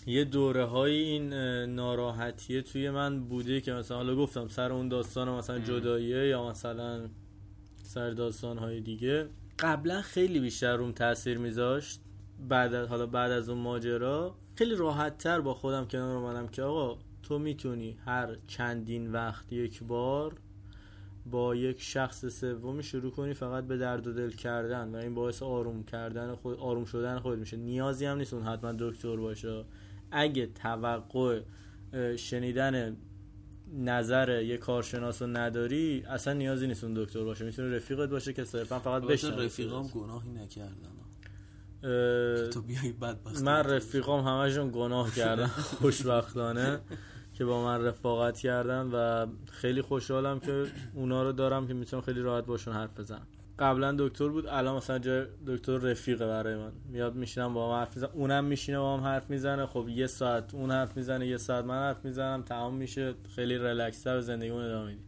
[0.06, 1.34] یه دوره های این
[1.66, 7.10] ناراحتیه توی من بوده که مثلا حالا گفتم سر اون داستان مثلا جداییه یا مثلا
[7.84, 9.28] سر داستان های دیگه.
[9.60, 12.02] قبلا خیلی بیشتر روم تاثیر میذاشت.
[12.50, 16.64] بعد از حالا بعد از اون ماجرا خیلی راحت تر با خودم کنار اومدم که
[16.64, 20.34] آقا تو می‌تونی هر چندین وقت یک بار
[21.26, 25.44] با یک شخص سومی شروع کنی فقط به درد و دل کردن و این باعث
[25.44, 27.58] آروم کردن خود آروم شدن خود میشه.
[27.58, 29.64] نیازی هم نیست اون حتما دکتر باشه.
[30.14, 31.42] اگه توقع
[32.18, 32.98] شنیدن
[33.74, 37.46] نظر یه کارشناس رو نداری اصلا نیازی نیست اون دکتر باشه.
[37.46, 39.46] می‌تونه رفیقت باشه که صرفا فقط بشنوه.
[39.46, 40.90] رفیقام گناهی نکردن.
[42.52, 45.48] تو بیای بدبخت من رفیقام همشون گناه کردن.
[45.82, 46.80] خوشبختانه
[47.34, 52.22] که با من رفاقت کردن و خیلی خوشحالم که اونا رو دارم که می‌تونم خیلی
[52.22, 53.28] راحت باشون حرف بزنم.
[53.60, 56.72] قبلا دکتر بود الان مثلا جای دکتر رفیقه برای من.
[56.86, 59.66] میاد میشینم با هم حرف می‌زنم اونم میشینه با هم حرف می‌زنه.
[59.66, 63.14] خب یه ساعت اون حرف می‌زنه یه ساعت من حرف می‌زنم تمام میشه.
[63.36, 65.06] خیلی ریلکس‌تر به زندگیمون ادامه میدیم.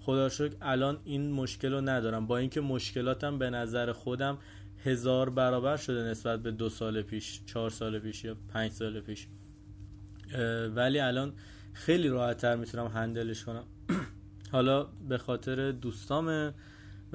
[0.00, 2.26] خدا شکر الان این مشکل رو ندارم.
[2.26, 4.38] با اینکه مشکلاتم به نظر خودم
[4.84, 9.28] هزار برابر شده نسبت به دو سال پیش چهار سال پیش یا پنج سال پیش.
[10.74, 11.32] ولی الان
[11.72, 13.64] خیلی راحت تر می‌تونم هندلش کنم.
[14.52, 16.54] حالا به خاطر دوستامه.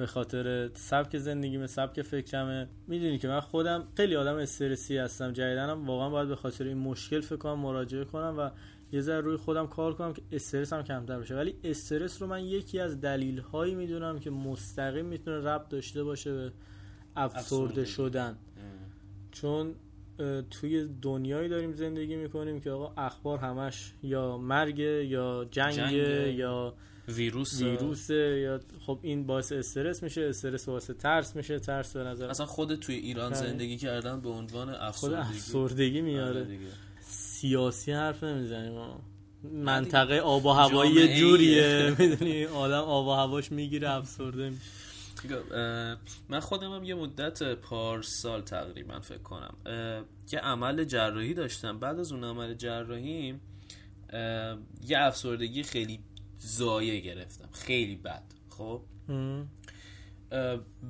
[0.00, 2.68] به خاطر سبک زندگیمه سبک فکرمه.
[2.86, 5.32] می‌دونی که من خودم خیلی آدم استرسی هستم.
[5.32, 8.50] جدیدنم واقعا باید به خاطر این مشکل فکر کنم مراجعه کنم و
[8.92, 11.36] یه ذره روی خودم کار کنم که استرسم کمتر بشه.
[11.36, 16.32] ولی استرس رو من یکی از دلیل هایی می‌دونم که مستقیم می‌تونه ربط داشته باشه
[16.32, 16.52] به
[17.16, 17.84] افسرده.
[17.84, 18.36] شدن.
[19.32, 19.74] چون
[20.50, 25.92] توی دنیایی داریم زندگی می‌کنیم که آقا اخبار همش یا مرگ یا جنگ.
[26.38, 26.74] یا
[27.16, 32.28] ویروس ویروسه یا خب این باعث استرس میشه استرس باعث ترس میشه ترس به نظر
[32.28, 33.40] اصلا خود توی ایران بله.
[33.40, 36.58] زندگی کردن به عنوان خود افسردگی افسردگی میاره آره.
[37.00, 39.00] سیاسی حرف نمی‌زنیم ما
[39.52, 41.16] منطقه آب و هوایی یه.
[41.16, 44.62] جوریه می‌دونی آدم آب و هواش می‌گیره افسرده میشه
[46.28, 49.54] من خودم هم یه مدت پارسال تقریبا فکر کنم
[50.32, 53.34] یه عمل جراحی داشتم بعد از اون عمل جراحی
[54.88, 56.00] یه افسردگی خیلی
[56.40, 57.48] زایه گرفتم.
[57.52, 58.22] خیلی بد.
[58.48, 58.82] خب؟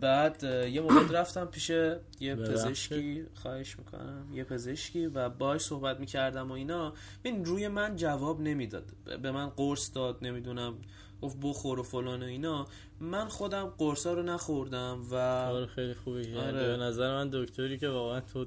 [0.01, 2.35] بعد یه موقع رفتم پیش یه.
[2.35, 4.27] پزشکی خواهش می‌کنم.
[4.35, 6.95] یه پزشکی و باش صحبت می‌کردم و اینا.
[7.25, 8.85] ببین روی من جواب نمی‌داد.
[9.23, 10.75] به من قرص داد نمی‌دونم
[11.23, 12.67] گفت بخور و فلان و اینا.
[13.01, 16.77] من خودم قرصا رو نخوردم و آره خیلی خوبی آره.
[16.77, 18.47] به نظر من دکتری که واقعا تو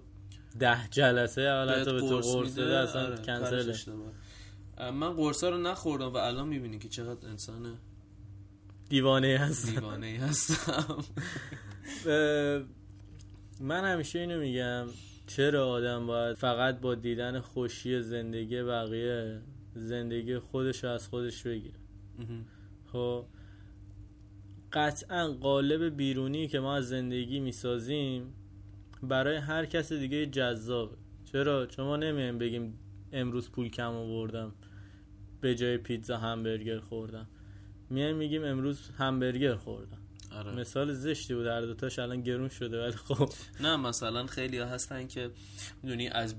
[0.59, 3.75] ده جلسه اولا تو به تو قرص داده اصلا آره، کنسله.
[4.91, 7.77] من قرصا رو نخوردم و الان می‌بینی که چقدر انسان
[8.89, 11.03] دیوانه هست دیوانه هستم.
[13.59, 14.87] من همیشه اینو میگم
[15.27, 19.41] چرا آدم باید فقط با دیدن خوشی زندگی بقیه
[19.75, 21.79] زندگی خودش رو از خودش بگیره؟
[22.91, 23.25] خب
[24.73, 28.33] قطعا قالب بیرونی که ما از زندگی می‌سازیم
[29.03, 30.97] برای هر کس دیگه جذابه.
[31.31, 32.79] چرا؟ چون ما نمیایم بگیم
[33.11, 34.53] امروز پول کم آوردم.
[35.43, 37.27] به جای پیتزا همبرگر خوردم
[37.89, 39.97] میایم میگیم امروز همبرگر خوردم
[40.31, 40.55] آره.
[40.55, 43.29] مثال زشتی بود هر دوتاش الان گرون شده ولی خب
[43.59, 45.29] نه مثلا خیلی ها هستن که
[45.83, 46.35] می‌دونی از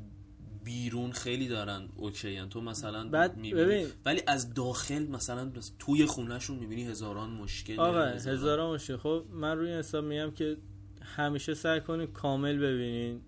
[0.64, 2.48] بیرون خیلی دارن اوکی هن.
[2.48, 3.64] تو مثلا بعد می‌بینی.
[3.64, 3.86] ببین.
[4.04, 9.68] ولی از داخل مثلا توی خونهشون می‌بینی هزاران مشکل آقا هزاران مشکل خب من روی
[9.68, 10.56] این حساب میگم که
[11.02, 13.20] همیشه سعی کنین کامل ببینین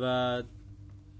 [0.00, 0.42] و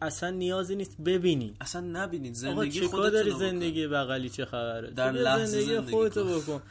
[0.02, 3.38] اصلا نیازی نیست ببینین اصلا نبینید آقا زندگی چه کار خودتون داری رو.
[3.38, 6.38] زندگی بغلی چه خبره؟ در لحظه زندگی زندگی خودتو کن.
[6.38, 6.62] بکن.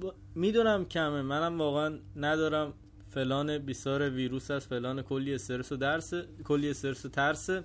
[0.00, 2.74] با- می‌دونم کمه منم واقعا ندارم
[3.10, 6.14] فلان بیسار ویروس است فلان کلی استرس و درس
[6.44, 7.64] کلی استرس و ترسه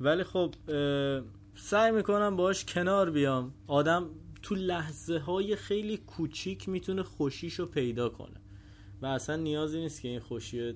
[0.00, 0.54] ولی خب
[1.56, 3.54] سعی می‌کنم باش کنار بیام.
[3.66, 4.06] آدم
[4.42, 8.40] تو لحظه های خیلی کوچیک می‌تونه خوشیشو پیدا کنه.
[9.02, 10.74] و اصلا نیازی نیست که این خوشی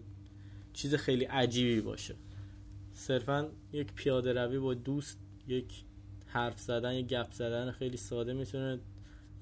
[0.73, 2.15] چیز خیلی عجیبی باشه.
[2.99, 5.19] صرفا یک پیاده روی با دوست
[5.49, 5.85] یک
[6.27, 8.79] حرف زدن یک گپ زدن خیلی ساده می‌تونه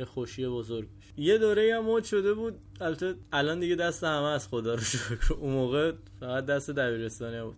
[0.00, 1.12] یه خوشی بزرگ بشه.
[1.16, 2.54] یه دوره هم مد شده بود.
[2.80, 5.34] البته الان دیگه دست همه از خدا رو شکر.
[5.34, 7.56] اون موقع فقط دست دبیرستانی بود.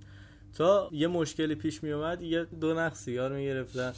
[0.55, 3.93] تا یه مشکلی پیش می اومد یه دو نخ سیگار می گرفتن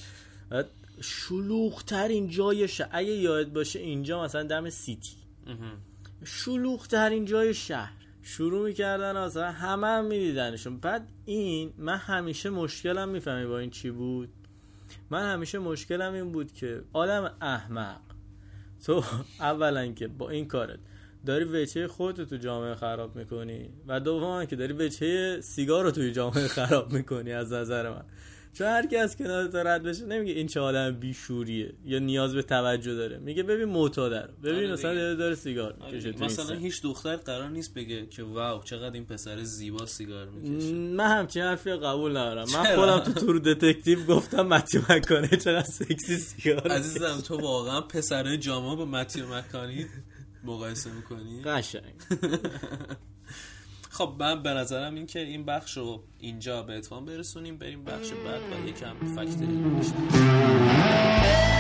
[1.00, 5.16] شلوغ ترین جای شهر اگه یاد باشه اینجا مثلا دم سیتی.
[6.24, 7.99] شلوغ ترین جای شهر.
[8.22, 10.80] شروع می‌کردن اصلا همه هم میدیدنشون.
[10.80, 14.28] بعد این من همیشه مشکلم می‌فهمی با این چی بود.
[15.10, 18.00] من همیشه مشکلم این بود که آدم احمق.
[18.86, 19.04] تو
[19.40, 20.78] اولا که با این کارت
[21.26, 26.12] داری وچه خودتو تو جامعه خراب می‌کنی و دوما که داری وچه سیگار رو توی
[26.12, 28.04] جامعه خراب می‌کنی از نظر من.
[28.52, 32.34] چون هر کی از کنار تو رد بشه نمیگه این چه آدم بیشوریه یا نیاز
[32.34, 33.18] به توجه داره.
[33.18, 34.94] میگه ببین معتاده رو ببین آره مثلا.
[34.94, 36.56] داره, داره سیگار آره می‌کشه مثلا.
[36.56, 40.72] هیچ دختر قرار نیست بگه که واو چقدر این پسر زیبا سیگار می‌کشه.
[40.74, 42.46] من همچین حرفی قبول ندارم.
[42.54, 48.38] من؟ خودم تو تور دتکتیو گفتم متی مکنه چقدر سکسی سیگار عزیزم تو واقعا پسرای
[48.38, 49.86] جاما با متی مکانی
[50.44, 51.94] مقایسه می‌کنی؟ قشنگ.
[53.92, 58.10] خب من به نظرم این که این بخش رو اینجا به اتمام برسونیم بریم بخش
[58.10, 59.42] بعد و یکم فکت
[59.76, 61.59] بیشتر.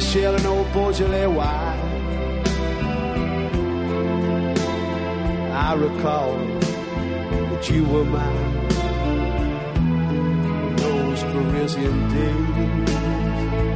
[0.00, 1.26] Saint Michel and old Beaujolais.
[5.54, 8.66] I recall that you were mine
[10.66, 13.75] in those Parisian days.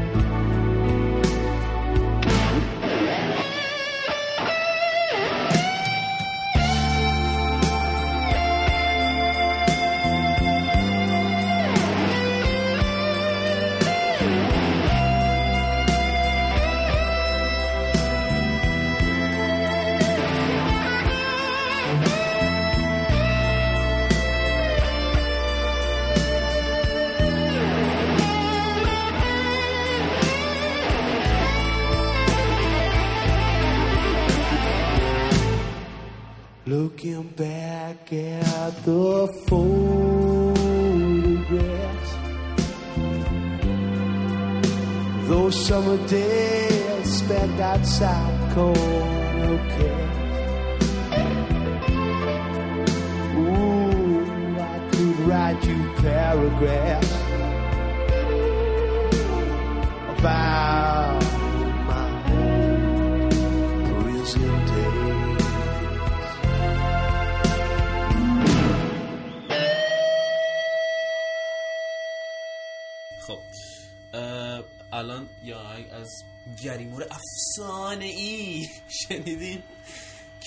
[46.11, 48.30] day spent outside.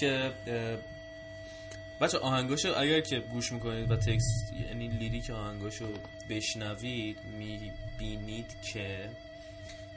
[0.04, 0.32] که
[2.02, 5.88] بچه آهنگاشو اگر که گوش می‌کنید و تکست یعنی لیریک آهنگاشو
[6.30, 9.10] بشنوید می‌بینید که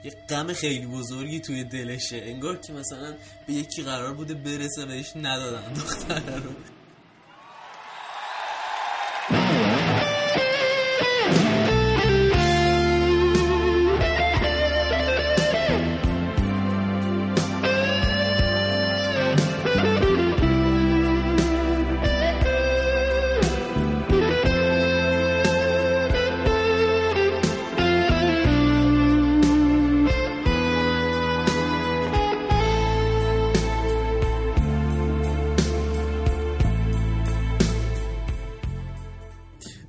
[0.04, 2.16] یه غم خیلی بزرگی توی دلشه.
[2.16, 3.14] انگار که مثلا
[3.46, 6.50] به یکی قرار بوده برسه بهش ندادن دختره رو.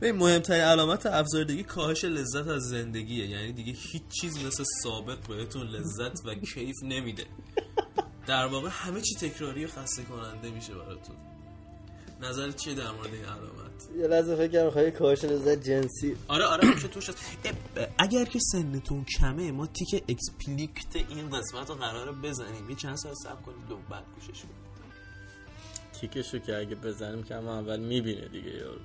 [0.02, 3.28] ببین مهمترین علامت افسردگی کاهش لذت از زندگیه.
[3.28, 7.26] یعنی دیگه هیچ چیز مثل سابق بهتون لذت و کیف نمیده.
[8.28, 11.16] در واقع همه چی تکراری و خسته کننده میشه براتون.
[12.22, 16.16] نظر چیه در مورد این علامت؟ یه لحظه فکر خواهی کاهش لذت جنسی.
[16.28, 17.10] آره آره میشه توش
[17.98, 22.70] اگر که سنتون کمه ما تیک explicit این قسمت رو قراره بزنیم.
[22.70, 24.68] یه چند سال صبر کنید و بعد گوش کنید
[26.02, 28.80] تیکشو که اگه بزنیم که اما اول می‌بینه دیگه یارو.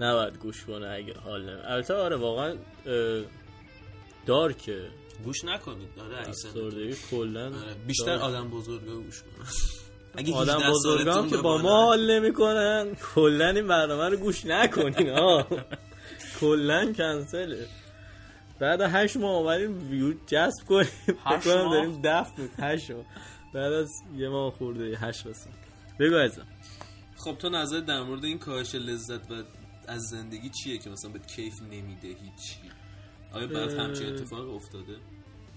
[0.00, 2.56] نباید گوش کنه اگه حال نمی البته آره واقعا
[4.26, 4.88] دارکه.
[5.24, 5.88] گوش نکنید.
[5.98, 8.22] اگه سن- افسردگی کلا آره، بیشتر دارک.
[8.22, 9.46] آدم بزرگا گوش کنن.
[10.18, 14.46] اگه آدم 18 بزرگام سالتون که با ما حال نمی‌کنن کلا این برنامه رو گوش
[14.46, 15.46] نکنین ها
[16.40, 17.66] کلا کنسله
[18.58, 20.84] بعد هشت ماه اومدیم ویو جذب کنیم.
[20.84, 23.04] فکر هشت کنم ماه؟ داریم دفع بود هشت ماه.
[23.54, 25.50] بعد از یه ماه خورده هشت بسن
[26.00, 26.46] بگو ازم
[27.16, 29.34] خب تو نظر در مورد این کاهش لذت و
[29.88, 32.60] از زندگی چیه که مثلا به کیف نمیده هیچی؟
[33.32, 33.84] آیا بعد اه.
[33.84, 34.96] همچین اتفاق افتاده؟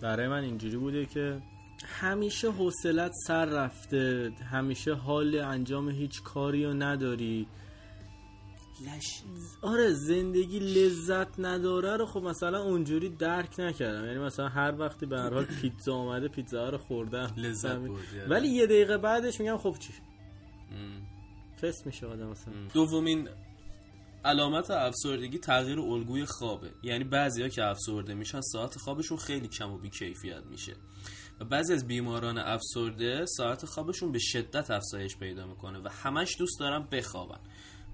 [0.02, 1.42] برای من اینجوری بوده که
[1.86, 7.48] همیشه حوصلت سر رفته همیشه حال انجام هیچ کاری رو نداری.
[8.86, 9.24] لش
[9.62, 14.06] آره زندگی لذت نداره رو خب مثلا اونجوری درک نکردم.
[14.06, 17.34] یعنی مثلا هر وقتی به هر حال پیتزا اومده پیتزا رو خوردم.
[17.38, 17.76] لذت.
[17.76, 18.30] بردی، آره.
[18.30, 19.94] ولی یه دقیقه بعدش میگم خب چی.
[21.62, 23.30] فس میشه آدم مثلا؟ دومین
[24.28, 26.72] علامت افسردگی تغییر الگوی خوابه.
[26.84, 30.76] یعنی بعضیا که افسرده میشن ساعت خوابشون خیلی کم و بی کیفیت میشه.
[31.40, 36.60] و بعضی از بیماران افسرده ساعت خوابشون به شدت افزایش پیدا می‌کنه و همش دوست
[36.60, 37.40] دارن بخوابن.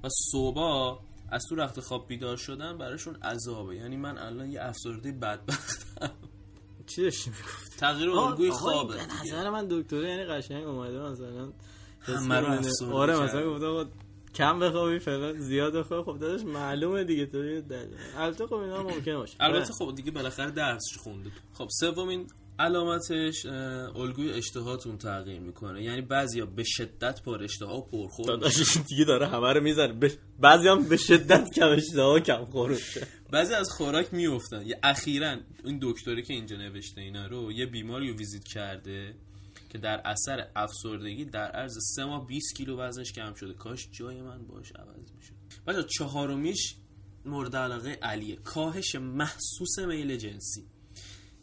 [0.04, 1.00] و صبح
[1.32, 3.76] از تو رخت خواب بیدار شدن براشون عذابه.
[3.76, 6.12] یعنی من الان یه افسرده بدبختم.
[6.88, 11.54] چی داشتی می‌گفت تغییر الگوی خوابه به نظر من دکتره یعنی قشنگ اومده مثلا
[12.02, 13.20] همه رو افسرده آره.
[13.20, 13.86] مثلا گفته آقا
[14.36, 17.38] کم بخوابی فلان زیاد بخوابی خب داداش معلومه دیگه تو
[18.18, 19.38] البته خب اینا ممکنه باشه.
[19.40, 21.32] البته خب دیگه بالاخره درسش خونده.
[21.54, 22.28] خب سومین
[22.60, 23.46] علامتش
[23.96, 25.84] الگوی اشتهاتون تغییر می‌کنه.
[25.84, 29.94] یعنی بعضیا به شدت پر اشتها و پرخور داداش دیگه داره همه رو می‌زنه.
[29.94, 30.12] ب...
[30.40, 32.78] بعضی هم به شدت کم اشتها کم خور
[33.32, 38.10] بعضی از خوراک میفتن یه اخیرا این دکتری که اینجا نوشته اینا رو یه بیماری
[38.10, 39.16] رو ویزیت کرده.
[39.74, 43.54] که در اثر افسردگی در عرض سه ماه 20 کیلو وزنش کم شده.
[43.54, 45.34] کاش جای من باش عوض می‌شد.
[45.68, 46.76] بچه چهارمیش
[47.26, 48.36] مورد علاقه علیه.
[48.36, 50.68] کاهش محسوس میل جنسی.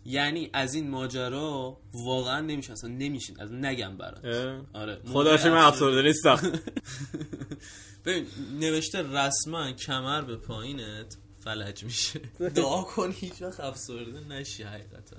[0.04, 3.40] یعنی از این ماجرا واقعا نمیشه اصلا نمیشین.
[3.40, 4.24] از نگم برات.
[4.72, 5.00] آره.
[5.12, 6.36] خدا شکر من افسرده نیستم.
[8.04, 8.26] ببین
[8.58, 12.18] نوشته رسما کمر به پایینت فلج میشه.
[12.54, 15.16] دعا کن هیچ وقت افسرده نشی حقیقتا.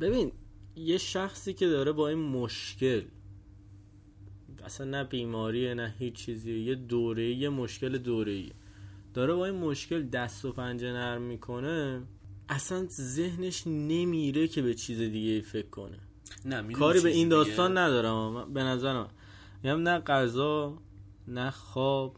[0.00, 0.32] ببین
[0.78, 3.02] یه شخصی که داره با این مشکل
[4.64, 8.44] اصلا نه بیماریه نه هیچ چیزیه یه دوره یه مشکل دوره
[9.14, 12.02] داره با این مشکل دست و پنجه نرم می‌کنه
[12.48, 15.98] اصلا ذهنش نمیره که به چیز دیگه فکر کنه.
[16.44, 19.08] نه کاری به این دیگه؟ داستان ندارم اما به نظر من.
[19.62, 20.78] میگم نه غذا
[21.28, 22.16] نه خواب.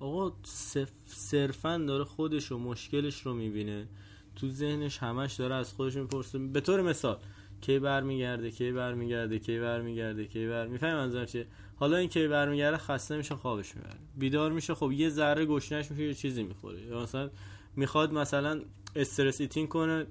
[0.00, 0.90] آقا صف...
[1.06, 3.88] صرفا داره خودش و مشکلش رو می‌بینه.
[4.36, 6.38] تو ذهنش همش داره از خودش می‌پرسه.
[6.38, 7.18] به طور مثال
[7.60, 11.46] کی برمیگرده کی برمیگرده کی برمیگرده کی بر می‌فهمی منظورم چیه؟
[11.76, 13.96] حالا این کی برمیگرده خسته میشه خوابش می‌بره.
[14.16, 16.80] بیدار میشه خب یه ذره گشنش میشه یه چیزی می‌خوره.
[16.82, 17.30] یا مثلا
[17.76, 18.60] می‌خواد مثلا
[18.96, 20.06] stress eating کنه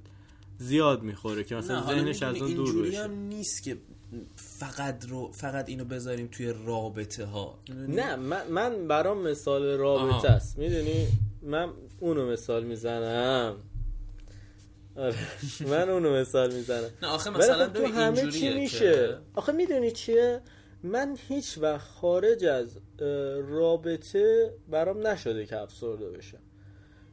[0.58, 3.04] زیاد می‌خوره که مثلا ذهنش از اون دور بشه.
[3.04, 3.78] هم نیست که
[4.36, 10.28] فقط رو فقط اینو بذاریم توی رابطه ها نه من, من برام مثال رابطه آها.
[10.28, 10.58] است.
[10.58, 11.08] می‌دونی؟
[11.42, 11.70] من
[12.00, 13.56] اونو مثال می‌زنم.
[15.00, 15.16] آره.
[15.68, 16.90] من اونو مثال می‌زنم.
[17.02, 19.18] نه آخه مثلا خب تو همه چی که- میشه.
[19.36, 20.42] آخه می‌دونی چیه؟
[20.84, 22.78] من هیچ وقت خارج از
[23.48, 26.38] رابطه برام نشده که افسرده بشم.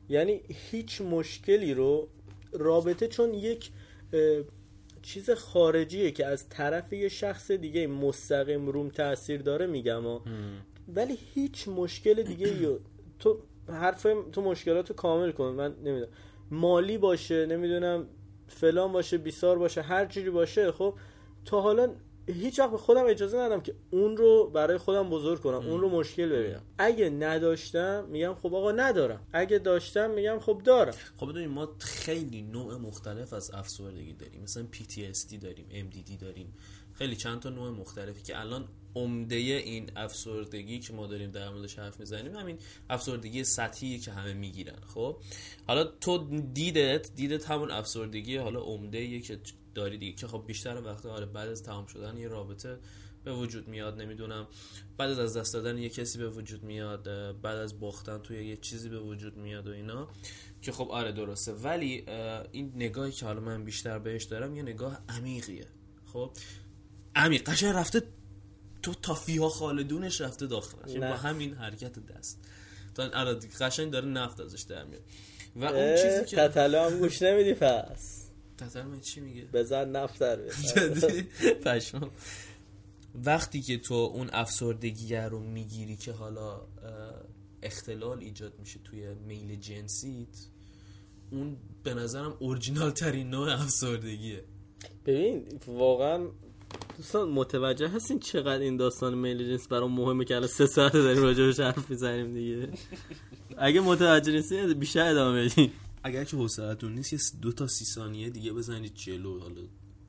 [0.08, 2.08] یعنی هیچ مشکلی رو
[2.52, 3.70] رابطه چون یک
[5.02, 10.22] چیز خارجیه که از طرف یه شخص دیگه مستقیم روم تاثیر داره میگم ها.
[10.94, 12.78] ولی هیچ مشکل دیگه
[13.18, 16.08] تو حرف تو مشکلاتو کامل کن من نمی‌دونم.
[16.50, 18.06] مالی باشه نمی‌دونم
[18.48, 20.94] فلان باشه بیسار باشه هر جوری باشه خب
[21.44, 21.94] تا حالا
[22.28, 25.88] هیچ وقت به خودم اجازه ندادم که اون رو برای خودم بزرگ کنم اون رو
[25.88, 26.62] مشکل ببینم.
[26.78, 29.26] اگه نداشتم میگم خب آقا ندارم.
[29.32, 30.94] اگه داشتم میگم خب دارم.
[31.16, 34.42] خب بدونیم ما خیلی نوع مختلف از افسردگی داریم.
[34.42, 36.54] مثلا PTSD داریم MDD داریم.
[36.92, 41.78] خیلی چند تا نوع مختلفی که الان عمده این افسردگی که ما داریم در موردش
[41.78, 42.58] حرف می‌زنیم همین
[42.90, 44.80] افسردگی سطحی که همه می‌گیرن.
[44.94, 45.16] خب؟
[45.66, 49.40] حالا تو دیدت دیدت همون افسردگی حالا عمده که
[49.74, 52.78] داری دیگه که خب بیشتر وقتا آره بعد از تمام شدن یه رابطه
[53.24, 54.46] به وجود میاد نمی‌دونم.
[54.96, 57.02] بعد از دست دادن یه کسی به وجود میاد
[57.40, 60.08] بعد از باختن توی یه چیزی به وجود میاد و اینا
[60.62, 61.52] که خب آره درسته.
[61.52, 62.04] ولی
[62.52, 65.66] این نگاهی که حالا من بیشتر بهش دارم یه نگاه عمیقیه.
[66.12, 66.30] خب؟
[67.14, 68.02] عمیق قشنگ رفته
[68.86, 71.00] تو تا فیها خالدونش رفته داخلش یعنی.
[71.00, 72.38] با همین حرکت دست.
[72.94, 75.02] تا آره قشنگ داره نفت ازش در میاد.
[75.56, 78.30] و اون چیزی که تتلو هم گوش نمیدی پس.
[78.58, 81.22] تتر من چی میگه؟ بزن نفتر جدی؟
[81.64, 82.10] پشمام.
[83.14, 86.60] وقتی که تو اون افسردگی رو می‌گیری که حالا
[87.62, 90.46] اختلال ایجاد میشه توی میل جنسیت
[91.30, 94.44] اون به نظرم اورجینال ترین نوع افسردگیه.
[95.06, 96.28] ببین واقعا
[96.96, 101.22] دوستان متوجه هستین چقدر این داستان میل جنس برام مهمه که الان سه ساعته داریم
[101.22, 102.68] راجبش حرف می‌زنیم دیگه.
[103.58, 105.70] اگه متوجه نیستین بیشتر ادامه بدین.
[106.02, 109.60] اگر که حوصلتون نیست یه دو تا سی ثانیه دیگه بزنید جلو حالا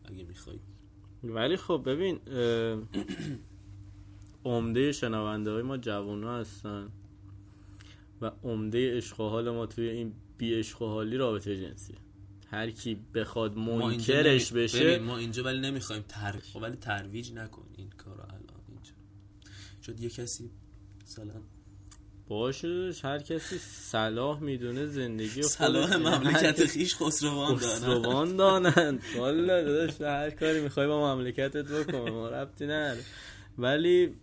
[0.06, 0.60] اگه می‌خوای
[1.24, 2.20] ولی خب ببین
[4.46, 6.90] عمده شنونده های ما جوان هستن
[8.22, 11.94] و عمده عشق و حال ما توی این بی عشق و حالی رابطه جنسی
[12.52, 14.84] هر کی بخواد منکرش نمی- بشه.
[14.84, 16.36] ببین، ما اینجا ولی نمی‌خوایم تر...
[16.62, 18.92] ولی ترویج نکن این کارو الان اینجا.
[19.86, 20.50] شد یه کسی
[21.04, 21.42] مثلا
[22.28, 26.06] باشه هر کسی صلاح می‌دونه زندگی صلاح خودش.
[26.06, 32.30] مملکت خیش خسروان دارن خسروان دانند والا داداش هر کاری می‌خوای با مملکتت بکن ما
[32.30, 33.02] ربطی نداره.
[33.58, 34.14] ولی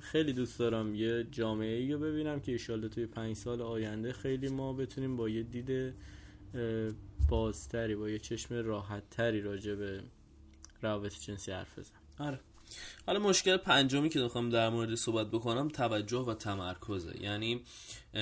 [0.00, 4.48] خیلی دوست دارم یه جامعه ای رو ببینم که ایشالله توی پنج سال آینده خیلی
[4.48, 5.92] ما بتونیم با یه دید اه،
[7.28, 10.02] بازتری با یه چشم راحتتری راجع به
[10.82, 12.40] روابط جنسی حرف بزنم آره.
[13.06, 17.22] حالا مشکل پنجمی که می‌خوام در مورد صحبت بکنم توجه و تمرکزه.
[17.22, 17.64] یعنی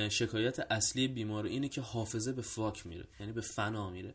[0.09, 4.15] شکایت اصلی بیمار اینه که حافظه به فاک میره یعنی به فنا میره.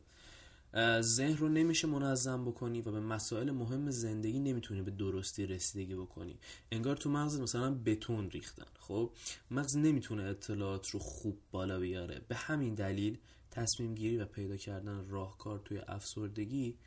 [1.00, 6.40] ذهن رو نمیشه منظم بکنی و به مسائل مهم زندگی نمی‌تونی به درستی رسیدگی بکنی.
[6.72, 8.66] انگار تو مغز مثلا بتون ریختن.
[8.80, 9.12] خب
[9.52, 12.22] مغز نمی‌تونه اطلاعات رو خوب بالا بیاره.
[12.28, 13.18] به همین دلیل
[13.54, 16.78] تصمیم گیری و پیدا کردن راهکار توی افسردگی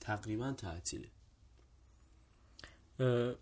[0.00, 1.08] تقریبا تعطیله.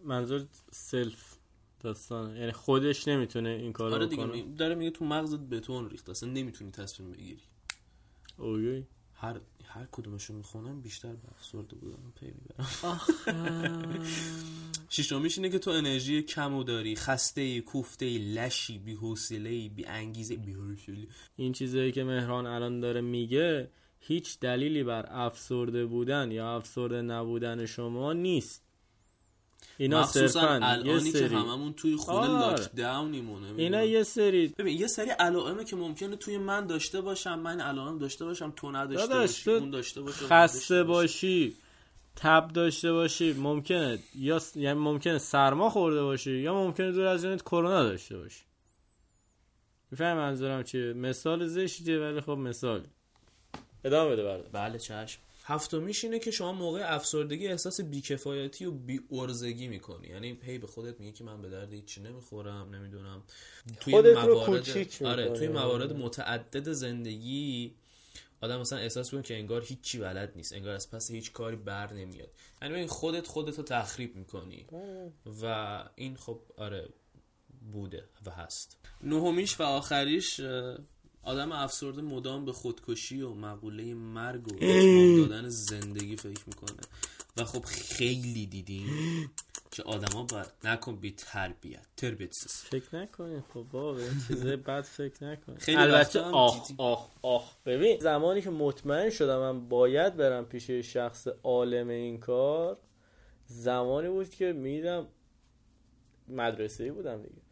[0.05, 1.37] منظور سلف
[1.81, 6.09] داستانه یعنی خودش نمی‌تونه این کار آره دیگه بکنه؟ داره میگه تو مغزت بتون ریخت
[6.09, 7.43] اصلا نمی‌تونی تصمیم بگیری.
[8.37, 8.85] اوی
[9.15, 9.41] هر
[9.75, 13.91] هر کدومشو می‌خونم بیشتر به افسرده بودم پی می‌برم.
[14.89, 19.69] ششمیش اینه که تو انرژی کمو داری خسته ای کوفته ای لشی بی حوصله ای
[19.69, 21.07] بی انگیزه بی حوصله
[21.37, 23.71] این چیزایی که مهران الان داره میگه
[24.01, 28.64] هیچ دلیلی بر افسرده بودن یا افسرده نبودن شما نیست.
[29.79, 32.51] اینا مخصوصا صرفا الانی که سری هممون توی خونه آره.
[32.51, 37.39] لاک داونیمونه اینا یه سری ببین یه سری علائمه که ممکنه توی من داشته باشم
[37.39, 40.83] من علائم داشته باشم تو نداشته داداش باشی اون داشته باشه خسته.
[40.83, 41.57] باشی
[42.17, 47.23] تب داشته باشی ممکنه یا س- یعنی ممکنه سرما خورده باشی یا ممکنه دور از
[47.23, 48.41] جونت کرونا داشته باشی.
[49.91, 52.83] میفهم منظورم چیه؟ مثال زشتیه ولی خب مثال.
[53.85, 55.21] ادامه بده برادر بله چشم.
[55.47, 60.09] هفتمیش اینه که شما موقع افسردگی احساس بیکفایتی و بی ارزگی می‌کنی.
[60.09, 63.23] یعنی هی به خودت میگی که من به درد هیچی نمی‌خورم نمی‌دونم.
[63.81, 65.29] توی خودت رو کوچیک آره.
[65.29, 67.75] توی موارد متعدد زندگی
[68.41, 71.93] آدم مثلا احساس کنه که انگار هیچی بلد نیست انگار از پس هیچ کاری بر
[71.93, 72.31] نمیاد.
[72.63, 74.67] یعنی ببین خودت خودت رو تخریب می‌کنی.
[75.43, 76.89] و این خب آره
[77.73, 78.79] بوده و هست.
[79.03, 80.41] نهمیش و آخریش
[81.25, 84.57] آدم افسرده مدام به خودکشی و مقوله مرگ و
[85.17, 86.81] دادن زندگی فکر می‌کنه.
[87.37, 89.31] و خب خیلی دیدیم
[89.71, 95.59] که آدما باید نکن بی تربیت تربیتسیز فکر نکنین خب بابا چیزای بد فکر نکنین.
[95.59, 96.71] خیلی البته آخ.
[96.79, 97.53] آخ آخ.
[97.67, 102.79] ببین زمانی که مطمئن شدم من باید برم پیش شخص عالم این کار
[103.47, 105.09] زمانی بود که میدم
[106.29, 107.43] مدرسه بودم دیگه.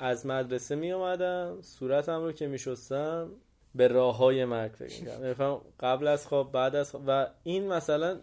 [0.00, 3.28] از مدرسه می اومدم صورتم رو که می شستم
[3.74, 7.04] به راه های مرگ فکر می‌کردم یعنی قبل از خواب بعد از خواب.
[7.06, 8.20] و این مثلا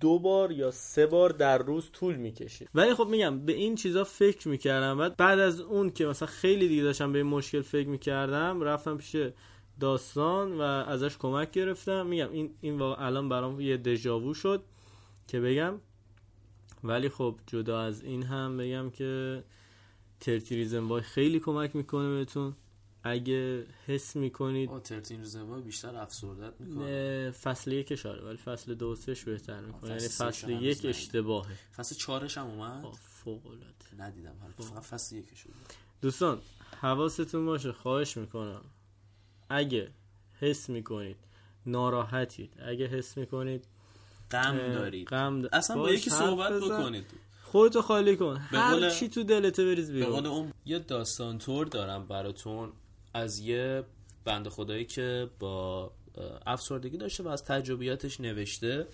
[0.00, 4.04] دو بار یا سه بار در روز طول می‌کشید ولی خب میگم به این چیزا
[4.04, 7.88] فکر می‌کردم بعد بعد از اون که مثلا خیلی دیگه داشتم به این مشکل فکر
[7.88, 9.16] می‌کردم رفتم پیش
[9.80, 12.06] داستان و ازش کمک گرفتم.
[12.06, 14.62] میگم این این واقعا الان برام یه دژاوو شد
[15.28, 15.80] که بگم.
[16.84, 19.42] ولی خب جدا از این هم بگم که
[20.24, 22.54] ترتیریزم وای خیلی کمک می‌کنه بهتون.
[23.06, 27.30] اگه حس می‌کنید آه ترتین روزنوای بیشتر افسردت می‌کنه.
[27.30, 29.90] فصل یکش آره ولی فصل دو سهش بهتر می‌کنه.
[29.90, 30.84] یعنی فصل فصل یک.
[30.84, 31.54] اشتباهه.
[31.76, 32.84] فصل چهارش هم اومد؟
[33.24, 35.54] فوق العاده ندیدم فقط فصل یکش بود
[36.02, 36.38] دوستان
[36.80, 38.60] حواستون باشه خواهش می‌کنم.
[39.48, 39.90] اگه
[40.40, 41.16] حس می‌کنید
[41.66, 43.64] ناراحتید اگه حس می‌کنید
[44.30, 45.08] غم دارید.
[45.08, 46.52] غم د- اصلا با یکی صحبت.
[46.52, 47.04] بکنید.
[47.54, 48.36] خودتو خالی کن.
[48.36, 50.26] هر چی تو دلته بریز بیرون.
[50.26, 52.72] اون یه داستان تور دارم براتون
[53.14, 53.82] از یه
[54.24, 55.90] بنده خدایی که با
[56.46, 58.86] افسردگی داشته و از تجربیاتش نوشته.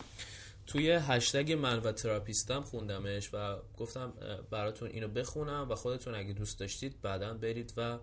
[0.67, 4.13] توی هشتگ من و تراپیستم خوندمش و گفتم
[4.51, 7.99] براتون اینو بخونم و خودتون اگه دوست داشتید بعدا برید و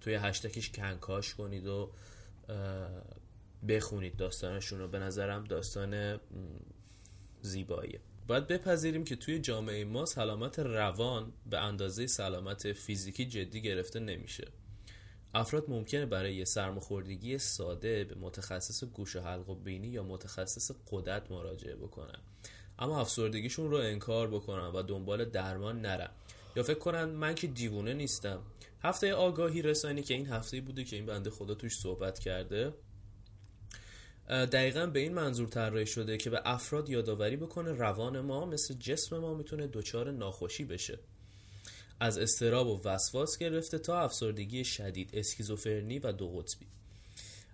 [0.00, 1.90] توی هشتگش کنکاش کنید و
[3.68, 4.88] بخونید داستانشون رو.
[4.88, 6.20] به نظرم داستان
[7.42, 8.00] زیباییه.
[8.26, 14.48] باید بپذیریم که توی جامعه ما سلامت روان به اندازه سلامت فیزیکی جدی گرفته نمیشه.
[15.34, 20.70] افراد ممکنه برای یه سرماخوردگی ساده به متخصص گوش و حلق و بینی یا متخصص
[20.90, 22.18] قدرت مراجعه بکنن.
[22.78, 26.10] اما افسردگیشون رو انکار بکنن و دنبال درمان نرن.
[26.56, 28.42] یا فکر کنن من که دیوونه نیستم.
[28.82, 32.74] هفته آگاهی رسانی که این هفته بوده که این بنده خدا توش صحبت کرده.
[34.28, 39.18] دقیقا به این منظور طراحی شده که به افراد یادآوری بکنه روان ما مثل جسم
[39.18, 40.98] ما می‌تونه دچار ناخوشی بشه.
[42.00, 46.66] از استراب و وسواس گرفته تا افسردگی شدید اسکیزوفرنی و دو قطبی.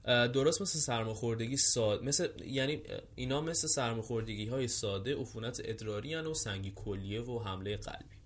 [0.06, 2.82] درست مثل سرماخوردگی ساده مثل یعنی
[3.14, 8.16] اینا مثل سرماخوردگی های ساده عفونت ادراری و سنگ کلیه و حمله قلبی.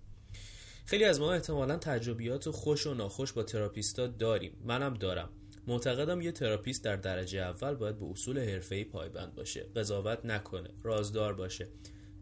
[0.85, 4.57] خیلی از ما احتمالا تجربیات خوش و ناخوش با تراپیستا داریم.
[4.65, 5.29] منم دارم.
[5.67, 11.33] معتقدم یه تراپیست در درجه اول باید به اصول حرفه‌ای پایبند باشه قضاوت نکنه رازدار
[11.33, 11.67] باشه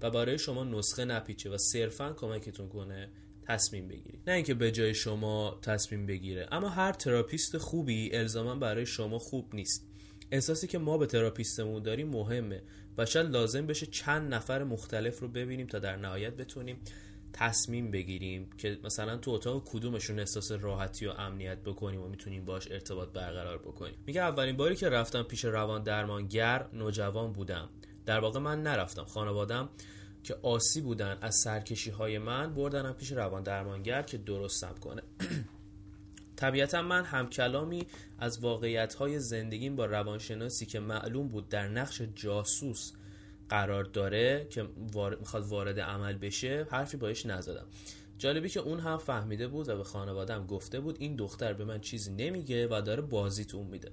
[0.02, 3.10] و برای شما نسخه نپیچه و صرفا کمکتون کنه
[3.48, 8.86] تصمیم بگیری نه اینکه به جای شما تصمیم بگیره اما هر تراپیست خوبی الزاما برای
[8.86, 9.88] شما خوب نیست.
[10.32, 12.62] احساسی که ما به تراپیستمون داریم مهمه
[12.98, 16.78] و شاید لازم بشه چند نفر مختلف رو ببینیم تا در نهایت بتونیم
[17.34, 22.72] تصمیم بگیریم که مثلا تو اتاق کدومشون احساس راحتی و امنیت بکنیم و می‌تونیم باش
[22.72, 23.96] ارتباط برقرار بکنیم.
[24.06, 27.70] میگه اولین باری که رفتم پیش روان درمانگر نوجوان بودم.
[28.06, 29.70] در واقع من نرفتم خانوادم
[30.24, 35.02] که آسی بودن از سرکشی های من بردنم پیش روان درمانگر که درستم کنه.
[36.36, 37.88] طبیعتا من همکلامی
[38.20, 42.92] از واقعیت های زندگیم با روانشناسی که معلوم بود در نقش جاسوس
[43.54, 44.68] قرار داره که
[45.20, 47.66] می‌خواد وارد عمل بشه حرفی باش نزدم.
[48.18, 51.82] جالبی که اون هم فهمیده بود و به خانوادم گفته بود این دختر به من
[51.82, 53.92] چیزی نمیگه و داره بازیت اون میده.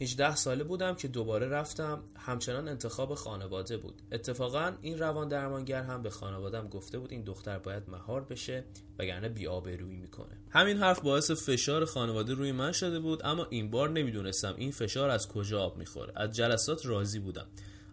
[0.00, 4.02] 18 ساله بودم که دوباره رفتم همچنان انتخاب خانواده بود.
[4.12, 8.64] اتفاقا این روان درمانگر هم به خانوادم گفته بود این دختر باید مهار بشه
[8.98, 10.36] وگرنه بی‌آبرویی می‌کنه.
[10.50, 15.10] همین حرف باعث فشار خانواده روی من شده بود اما این بار نمی‌دونستم این فشار
[15.10, 16.12] از کجا آب می‌خوره.
[16.16, 17.46] از جلسات راضی بودم.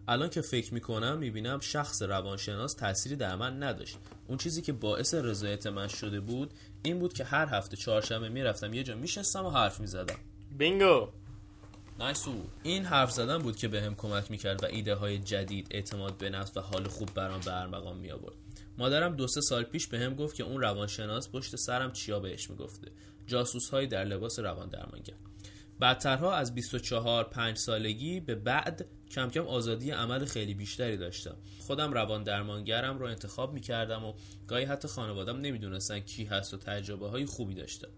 [0.08, 3.98] الان که فکر می‌کنم می‌بینم شخص روانشناس تأثیری در من نداشت.
[4.28, 8.74] اون چیزی که باعث رضایت من شده بود این بود که هر هفته چهارشنبه می‌رفتم
[8.74, 10.16] یه جا میشستم و حرف می‌زدم.
[10.58, 11.08] بینگو.
[11.98, 16.18] نایسو این حرف زدن بود که بهم به کمک می‌کرد و ایده های جدید اعتماد
[16.18, 18.36] به نفس و حال خوب برام به ارمغان می آورد
[18.78, 22.50] مادرم دو سه سال پیش بهم به گفت که اون روانشناس پشت سرم چیا بهش
[22.50, 22.90] می‌گفته.
[23.26, 25.14] جاسوس هایی در لباس روان درمانگر
[25.80, 31.36] بدترها از 24 5 سالگی به بعد کم کم آزادی عمل خیلی بیشتری داشتم.
[31.60, 34.12] خودم روان درمانگرم رو انتخاب می‌کردم و
[34.48, 37.88] گاهی حتی خانوادم نمی‌دونستن کی هست و تجربه های خوبی داشتم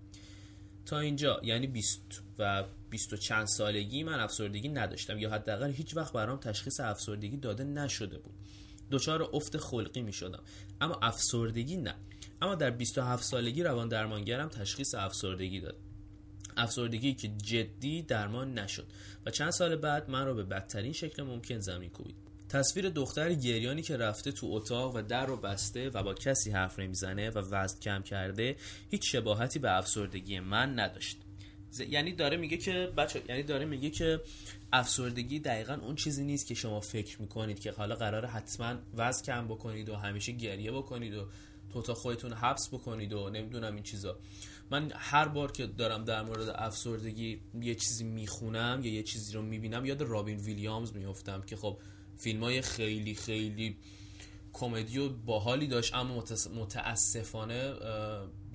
[0.87, 5.97] تا اینجا یعنی 20 و 20 و چند سالگی من افسردگی نداشتم یا حداقل هیچ
[5.97, 8.35] وقت برام تشخیص افسردگی داده نشده بود.
[8.91, 10.43] دچار افت خلقی می شدم
[10.81, 11.95] اما افسردگی نه.
[12.43, 15.77] اما در 27 سالگی روان درمانگرم تشخیص افسردگی داد.
[16.57, 18.87] افسردگی که جدی درمان نشد
[19.27, 22.17] و چند سال بعد من رو به بدترین شکل ممکن زمین کوبید.
[22.49, 26.79] تصویر دختر گریانی که رفته تو اتاق و در رو بسته و با کسی حرف
[26.79, 28.57] نمی‌زنه و وزن کم کرده
[28.91, 31.19] هیچ شباهتی به افسردگی من نداشت.
[31.89, 34.21] یعنی داره میگه که بچه یعنی داره میگه که
[34.73, 39.49] افسردگی دقیقا اون چیزی نیست که شما فکر می‌کنید که حالا قرار حتما وزن کم
[39.49, 41.27] بکنید و همیشه گریه بکنید و
[41.73, 44.19] تو تا خودتون حبس بکنید و نمی‌دونم این چیزا.
[44.71, 49.43] من هر بار که دارم در مورد افسردگی یه چیزی می‌خونم یا یه چیزی رو
[49.43, 51.79] می‌بینم یاد رابین ویلیامز میفتم که خب
[52.17, 53.77] فیلم های خیلی خیلی
[54.53, 57.75] کمدی و باحالی داشت اما متاسفانه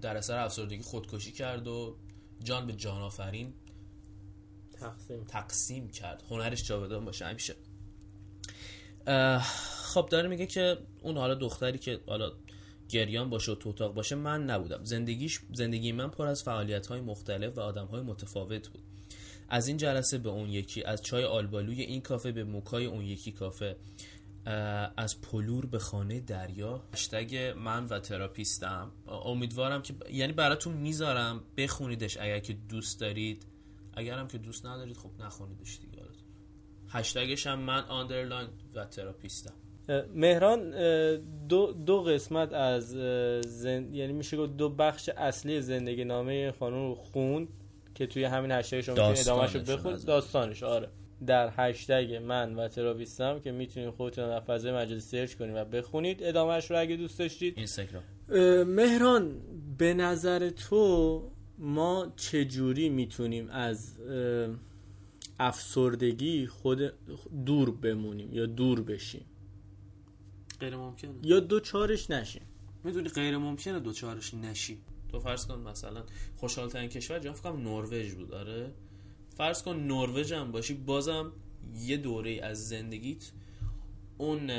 [0.02, 1.96] در اثر افسردگی خودکشی کرد و
[2.44, 3.54] جان به جان آفرین
[4.74, 5.24] تقسیم.
[5.24, 6.24] تقسیم کرد.
[6.30, 7.56] هنرش جاودان باشه همیشه.
[9.94, 12.32] خب داره میگه که اون حالا دختری که حالا
[12.92, 14.84] گریان باشه و تو اتاق باشه من نبودم.
[14.84, 18.82] زندگیش زندگی من پر از فعالیت های مختلف و آدم های متفاوت بود.
[19.50, 23.32] از این جلسه به اون یکی از چای آلبالوی این کافه به موکای اون یکی
[23.32, 23.76] کافه
[24.98, 26.84] از پلور به خانه دریا.
[26.94, 28.92] هشتگ من و تراپیستم.
[29.08, 33.46] امیدوارم که یعنی براتون می‌ذارم بخونیدش اگر که دوست دارید.
[33.94, 36.02] اگرم که دوست ندارید خب نخونیدش دیگه.
[36.90, 39.54] هشتگش هم من underline و تراپیستم.
[40.16, 40.72] مهران
[41.48, 42.90] دو, دو قسمت از
[43.42, 43.94] زن...
[43.94, 47.48] یعنی میشه گفت دو بخش اصلی زندگی نامه خانم رو خوند
[47.96, 50.06] که توی همین هشتگ شما می‌تونید ادامهش رو بخونید.
[50.06, 50.90] داستانش آره.
[51.28, 56.24] در هشتگ من و تراپیستم که می‌تونید خودتون در فضای مجازی سرچ کنید و بخونید.
[56.24, 57.54] ادامهش رو اگه دوست داشتید.
[57.58, 58.04] اینستاگرام.
[58.64, 59.42] مهران
[59.78, 61.24] به نظر تو
[61.58, 63.98] ما چجوری می‌تونیم از
[65.40, 66.94] افسردگی خود
[67.46, 69.26] دور بمونیم یا دور بشیم؟
[70.62, 72.42] غیر ممکنه یا دو چارش نشیم
[72.84, 74.78] می‌دونی غیر ممکنه دوچارش نشی.
[75.12, 76.04] تو فرض کن مثلا
[76.38, 78.72] خوشحال ترین کشور جهان فکر نروژ بود آره.
[79.38, 81.32] فرض کن نروژ هم باشی بازم
[81.76, 83.32] یه دوره از زندگیت
[84.18, 84.50] اون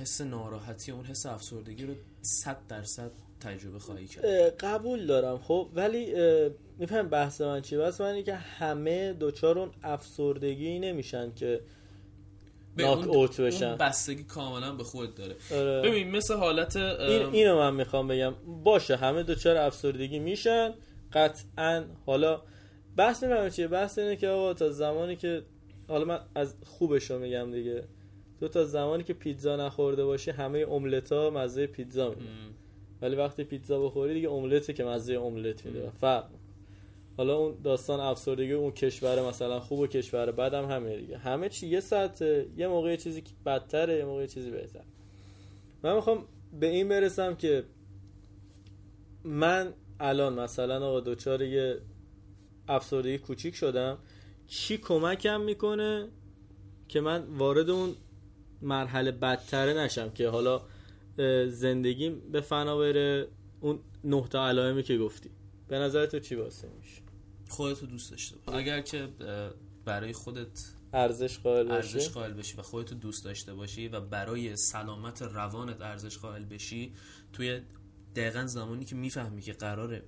[0.00, 4.24] حس ناراحتی اون حس افسردگی رو صد درصد تجربه خواهی کرد.
[4.56, 5.38] قبول دارم.
[5.38, 6.14] خب ولی
[6.78, 11.60] میفهم بحث من چیه؟ بس من که همه دوچار اون افسردگی نمیشن که
[12.78, 13.66] ناک اوت بشن.
[13.66, 15.36] اون بستگی کاملا به خود داره.
[15.54, 15.82] آره.
[15.82, 18.34] ببین مثل حالت این اینو من می‌خوام بگم.
[18.64, 20.74] باشه همه دوچار افسردگی میشن.
[21.12, 22.42] قطعا حالا
[22.96, 25.42] بحث نمی‌دونم چیه؟ بحث اینه که آقا تا زمانی که
[25.88, 27.84] حالا من از خوبش رو میگم دیگه.
[28.40, 32.22] تو تا زمانی که پیتزا نخورده باشی همه املت ها مزه پیتزا میده.
[33.02, 35.90] ولی وقتی پیتزا بخوری دیگه املته که مزه املت میده.
[36.00, 36.24] فرق.
[37.18, 41.18] حالا اون داستان افسردگی اون کشور مثلا خوب و کشور بعدم همه دیگه.
[41.18, 44.84] همه چی یه ساعته یه موقع چیزی که بدتره یه موقع چیزی بهتر
[45.82, 46.24] من می‌خوام
[46.60, 47.64] به این برسم که
[49.24, 51.80] من الان مثلا آقا دوچار یه
[52.68, 53.98] افسردگی کوچیک شدم
[54.46, 56.08] چی کمکم می‌کنه
[56.88, 57.94] که من وارد اون
[58.62, 60.62] مرحله بدتره نشم که حالا
[61.48, 63.28] زندگیم به فنا بره؟
[63.60, 65.30] اون نه تا علائمی که گفتی.
[65.68, 67.07] به نظر تو چی واسه میشه؟
[67.48, 68.56] خودتو دوست داشته باش.
[68.56, 69.08] اگر که
[69.84, 74.56] برای خودت ارزش قائل ارزش باشی قائل بشی و خودتو دوست داشته باشی و برای
[74.56, 76.92] سلامت روانت ارزش قائل بشی
[77.32, 77.60] توی
[78.16, 80.04] دقیقا زمانی که می‌فهمی که قراره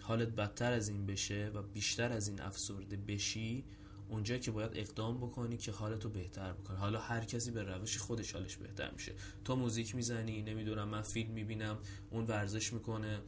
[0.00, 3.64] حالت بدتر از این بشه و بیشتر از این افسرده بشی
[4.12, 6.76] اونجا که باید اقدام بکنی که حالتو بهتر بکنی.
[6.76, 9.12] حالا هر کسی به روش خودش حالش بهتر میشه.
[9.44, 11.78] تو موزیک می‌زنی نمی‌دونم من فیلم می‌بینم
[12.10, 13.20] اون ورزش می‌کنه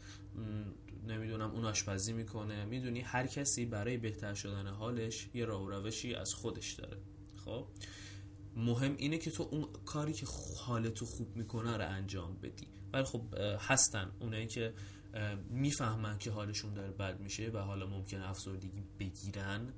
[1.09, 2.65] نمی‌دونم اون آشپزی می‌کنه.
[2.65, 6.97] می‌دونی هر کسی برای بهتر شدن حالش یه راه و روشی از خودش داره.
[7.45, 7.67] خب؟
[8.57, 10.27] مهم اینه که تو اون کاری که
[10.59, 12.67] حالتو خوب می‌کنه رو انجام بدی.
[12.93, 13.23] ولی خب
[13.59, 14.75] هستن اونایی که
[15.51, 19.73] می‌فهمن که حالشون داره بد میشه و حالا ممکنه افسردگی بگیرن.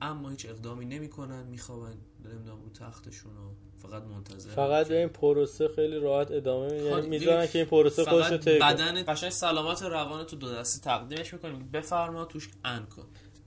[0.00, 1.94] اما هیچ اقدامی نمی‌کنن میخوابن
[2.24, 3.50] نمی‌دونم رو تختشون و
[3.82, 8.04] فقط منتظر فقط این پروسه خیلی راحت ادامه میدن خب، یعنی می‌ذارن که این پروسه
[8.04, 8.58] خودش رو طی.
[8.58, 11.70] بدن قشنگ سلامت روان تو دو دستی تقدیمش می‌کنیم.
[11.72, 13.06] بفرما توش ان کن.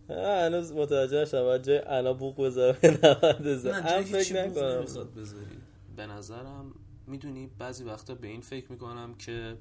[0.10, 2.78] هنوز متوجه باید جای انا بوق بذارم.
[2.82, 4.86] نه فکر نکنم.
[5.18, 5.46] بذاری.
[5.96, 6.76] به نظرم
[7.08, 9.58] می‌دونی بعضی وقتا به این فکر می‌کنم که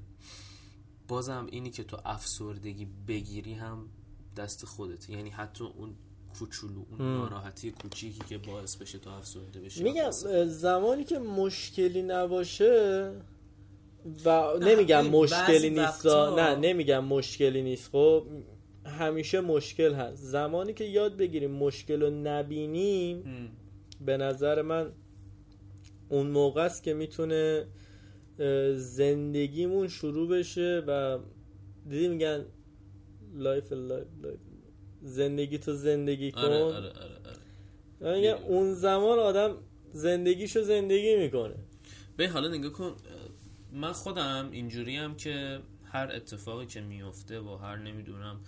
[1.07, 3.89] بازم اینی که تو افسردگی بگیری هم
[4.37, 5.95] دست خودت یعنی حتی اون
[6.39, 7.17] کوچولو اون.
[7.17, 9.83] ناراحتی کوچیکی که باعث بشه تو افسرده بشی.
[9.83, 10.11] میگم
[10.45, 13.11] زمانی که مشکلی نباشه
[14.25, 18.25] و نمیگم مشکلی نیست وقتا- نه نمیگم مشکلی نیست خب
[18.85, 20.23] همیشه مشکل هست.
[20.23, 23.23] زمانی که یاد بگیریم مشکل رو نبینیم
[24.05, 24.91] به نظر من
[26.09, 27.65] اون موقع است که می‌تونه
[28.75, 31.17] زندگیمون شروع بشه و
[31.89, 32.45] دیدی میگن
[33.35, 34.39] life life life
[35.01, 36.39] زندگی تو زندگی کن.
[36.39, 37.39] آره آره آره, آره.
[38.01, 39.55] من میگم اون زمان آدم
[39.93, 41.55] زندگیشو زندگی می‌کنه.
[42.17, 42.95] به حالا نگاه کن
[43.73, 48.39] من خودم اینجوری هم که هر اتفاقی که میفته و هر نمی‌دونم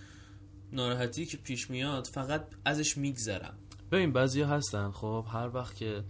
[0.71, 3.57] ناراحتی که پیش میاد فقط ازش میگذرم.
[3.91, 6.03] ببین بعضی هستن خب هر وقت که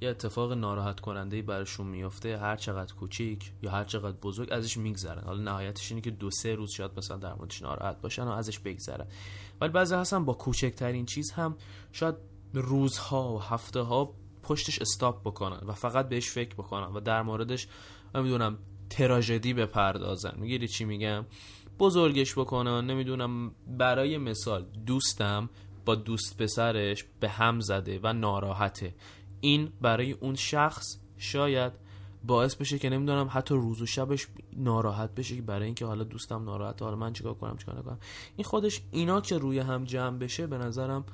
[0.00, 5.22] یه اتفاق ناراحت کننده براشون میفته هر چقدر کوچیک یا هر چقدر بزرگ ازش میگذرن.
[5.22, 8.58] حالا نهایتش اینه که دو سه روز شاید مثلا در موردش ناراحت باشن و ازش
[8.58, 9.06] بگذرن.
[9.60, 11.56] ولی بعضی هستن با کوچکترین چیز هم
[11.92, 12.14] شاید
[12.54, 17.68] روزها و هفته ها پشتش استاپ بکنن و فقط بهش فکر بکنن و در موردش
[18.14, 18.58] نمی‌دونم
[18.90, 20.34] تراژدی بپردازن.
[20.36, 21.26] می‌گیری چی میگم؟
[21.78, 22.90] بزرگش بکنن.
[22.90, 25.50] نمی‌دونم برای مثال دوستم
[25.84, 28.94] با دوست پسرش به هم زده و ناراحته.
[29.40, 30.84] این برای اون شخص
[31.18, 31.72] شاید
[32.26, 36.44] باعث بشه که نمی‌دونم حتی روز و شبش ناراحت بشه که برای اینکه حالا دوستم
[36.44, 37.98] ناراحته حالا من چیکار کنم چیکار نکنم.
[38.36, 41.04] این خودش اینا که روی هم جمع بشه به نظرم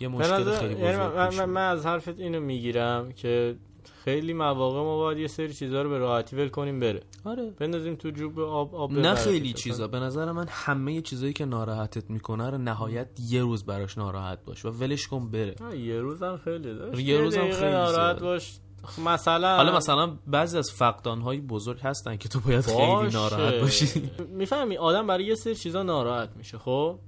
[0.00, 3.56] یه مشکل نظر- خیلی یعنی بزرگ من, من, من از حرفت اینو می‌گیرم که
[4.04, 7.00] خیلی مواقع ما باید یه سری چیزها رو به راحتی ول کنیم بره.
[7.24, 7.50] آره.
[7.50, 9.52] بندازیم تو جوب آب آب نه خیلی.
[9.52, 9.88] چیزا.
[9.88, 14.64] به نظر من همه چیزایی که ناراحتت می‌کنه رو نهایت یه روز براش ناراحت باش
[14.64, 15.54] و ولش کن بره.
[15.78, 17.00] یه روزم خیلی داشت.
[17.00, 18.20] یه روزم خیلی ناراحت.
[18.20, 18.58] باش.
[19.04, 23.16] مثلا حالا مثلا بعضی از فقدان های بزرگ هستن که تو باید خیلی باشه.
[23.16, 24.10] ناراحت باشی.
[24.28, 26.98] می‌فهمی آدم برای یه سری چیزا ناراحت میشه خب؟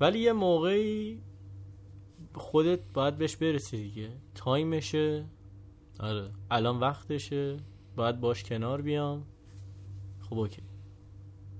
[0.00, 1.20] ولی یه موقعی
[2.34, 4.08] خودت باید بهش برسی دیگه.
[4.34, 5.24] تایمشه.
[6.00, 6.30] آره.
[6.50, 7.56] الان وقتشه.
[7.96, 9.26] باید باش کنار بیام.
[10.30, 10.62] خب اوکی.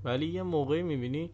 [0.04, 1.30] ولی یه موقعی می‌بینی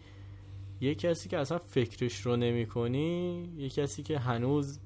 [0.80, 4.80] یه کسی که اصلا فکرش رو نمی کنی یه کسی که هنوز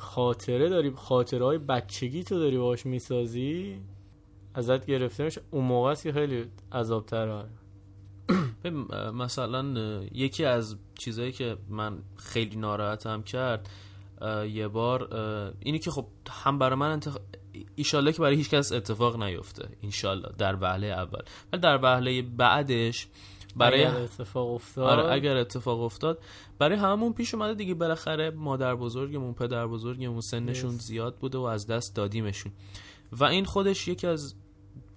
[0.00, 3.80] خاطره داری خاطره های بچگی تو داری باش می‌سازی؟
[4.54, 7.28] ازت گرفته میشه اون موقع است که خیلی عذابتر
[8.64, 9.64] اه، مثلا
[10.12, 13.68] یکی از چیزایی که من خیلی ناراحتم کرد
[14.52, 15.14] یه بار
[15.60, 17.16] اینی که خب هم برای من انتخ...
[17.74, 21.20] ایشالله که برای هیچ کس اتفاق نیفته انشالله در وهله اول.
[21.52, 23.06] ولی در وهله بعدش
[23.56, 26.18] برای اگر اتفاق افتاد آره اگر اتفاق افتاد
[26.58, 30.82] برای هممون پیش اومده دیگه بالاخره مادر بزرگمون پدر بزرگمون سنشون Yes.
[30.82, 32.52] زیاد بوده و از دست دادیمشون
[33.12, 34.34] و این خودش یکی از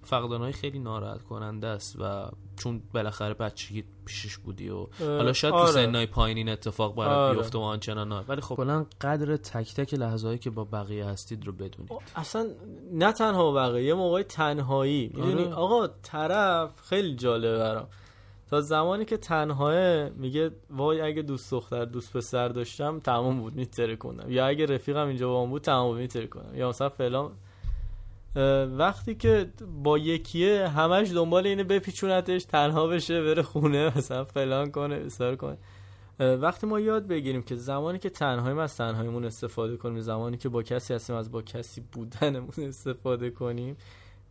[0.04, 5.66] فقدانهای خیلی ناراحت کننده است و چون بالاخره بچگی پیشش بودی و حالا شاید آره.
[5.66, 7.36] تو سنهای پایین این اتفاق برات آره.
[7.36, 11.46] بیفته و آنچنان نه ولی خب کلا قدر تک تک لحظه‌ای که با بقیه هستید
[11.46, 12.46] رو بدونید اصلا
[12.92, 15.54] نه تنها بقیه یه موقع تنهایی می‌دونی آره.
[15.54, 17.88] آقا طرف خیلی جالبه برام
[18.60, 24.30] زمانی که تنهاه میگه وای اگه دوست دختر دوست پسر داشتم تمام بود میتره کنم
[24.30, 27.32] یا اگه رفیقم اینجا با بود تمام بود میتره کنم یا مثلا فلان.
[28.78, 29.52] وقتی که
[29.82, 35.58] با یکیه همش دنبال اینه بپیچونتش تنها بشه بره خونه مثلا فلان کنه بسار کنه.
[36.20, 40.00] وقتی ما یاد بگیریم که زمانی که تنهاییم از تنهاییمون استفاده کنیم.
[40.00, 43.76] زمانی که با کسی هستیم از با کسی بودنمون استفاده کنیم.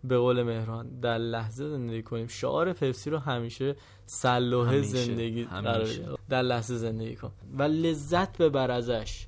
[0.04, 2.28] به قول مهران در لحظه زندگی کنیم.
[2.28, 3.76] شعار پپسی رو همیشه
[4.06, 6.06] سلوه همیشه، زندگی همیشه.
[6.30, 7.32] در لحظه زندگی کن.
[7.58, 9.28] و لذت ببر ازش.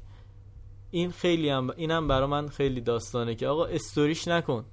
[0.91, 4.65] این خیلی هم اینم برا من خیلی داستانه که آقا استوریش نکن.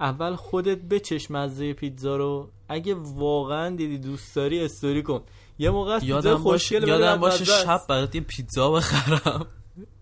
[0.00, 5.22] اول خودت بچش مزه پیتزا رو اگه واقعا دیدی دوست داری استوری کن.
[5.58, 7.44] یه موقع یادم باشه یادم باشه.
[7.44, 9.46] شب برات یه پیتزا بخرم.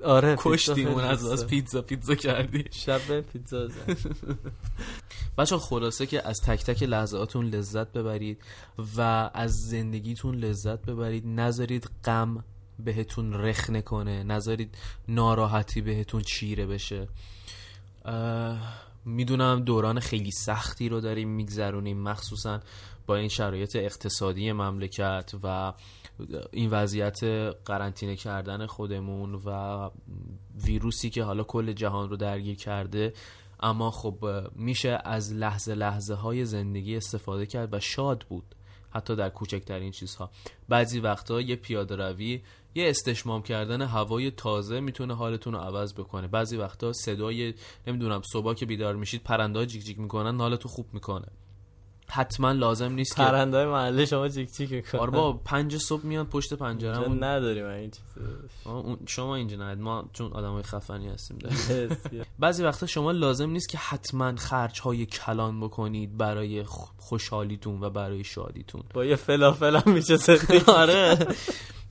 [0.04, 1.46] آره کشتیمون از از.
[1.46, 2.64] پیتزا پیتزا کردی.
[2.70, 3.96] شب به پیتزا زن
[5.38, 8.42] بچه خلاصه که از تک تک لحظاتون لذت ببرید
[8.96, 11.26] و از زندگیتون لذت ببرید.
[11.26, 12.44] نذارید غم
[12.78, 14.24] بهتون رخنه کنه.
[14.24, 14.74] نذارید
[15.08, 17.08] ناراحتی بهتون چیره بشه.
[19.04, 22.02] می‌دونم دوران خیلی سختی رو داریم میگذرونیم.
[22.02, 22.60] مخصوصا
[23.06, 25.72] با این شرایط اقتصادی مملکت و
[26.52, 27.24] این وضعیت
[27.64, 29.90] قرنطینه کردن خودمون و
[30.64, 33.12] ویروسی که حالا کل جهان رو درگیر کرده
[33.60, 38.44] اما خب میشه از لحظه لحظه های زندگی استفاده کرد و شاد بود
[38.90, 40.30] حتی در کوچکترین چیزها.
[40.68, 42.42] بعضی وقتا یه پیاده روی
[42.74, 46.26] یه استشمام کردن هوای تازه می‌تونه حالتون رو عوض بکنه.
[46.26, 47.54] بعضی وقتا صدای
[47.86, 51.26] نمی‌دونم صبح که بیدار میشید پرنده جیک جیک می‌کنن حالتو خوب می‌کنه.
[52.10, 55.00] حتما لازم نیست که پرنده محله شما چیک چیک می‌کنن.
[55.00, 58.04] آره با پنج صبح میان پشت اینجا پنجرمون نداریم این چیز
[59.06, 61.38] شما اینجا نه ما چون آدمای خفنی هستیم.
[62.38, 66.64] بعضی وقتا شما لازم نیست که حتما خرج های کلان بکنید برای
[66.96, 68.82] خوشحالیتون و برای شادیتون.
[68.94, 70.16] با یه فلافل هم میشه
[70.66, 71.18] آره.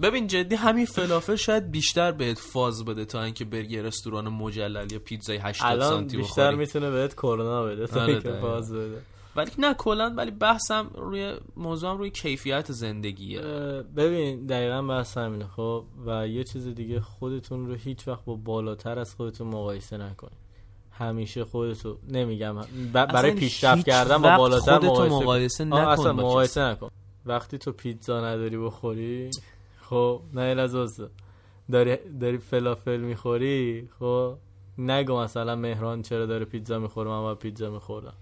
[0.01, 4.91] ببین جدی همین فلافل شاید بیشتر بهت فاز بده تا اینکه بری یه رستوران مجلل
[4.91, 6.57] یا پیتزای 80 الان سانتی بیشتر بخوری.
[6.57, 8.32] می‌تونه بهت کرونا بده تا آره، اینکه.
[8.32, 9.01] فاز بده.
[9.36, 13.42] ولی نه کلا ولی بحثم روی موضوعم روی کیفیت زندگیه.
[13.96, 19.00] ببین دقیقا بحث همینه خب؟ و یه چیز دیگه خودتون رو هیچ وقت با بالاتر
[19.00, 20.46] از خودتون مقایسه نکنید.
[20.92, 22.56] همیشه خودتو نمیگم
[22.94, 26.24] برای پیشرفت کردن با بالاتر مقایسه, مقایسه نکن اصلا با.
[26.24, 26.90] مقایسه نکن.
[27.26, 29.30] وقتی تو پیتزا نداری بخوری
[29.82, 31.02] خب؟ نه از
[31.72, 34.38] داری داری فلافل می‌خوری خب؟
[34.78, 38.14] نگو مثلا مهران چرا داره پیتزا می‌خوره من باید پیتزا می‌خورم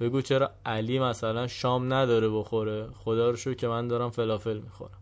[0.00, 4.98] بگو چرا علی مثلا شام نداره بخوره؟ خدا رو شکر که من دارم فلافل می‌خورم.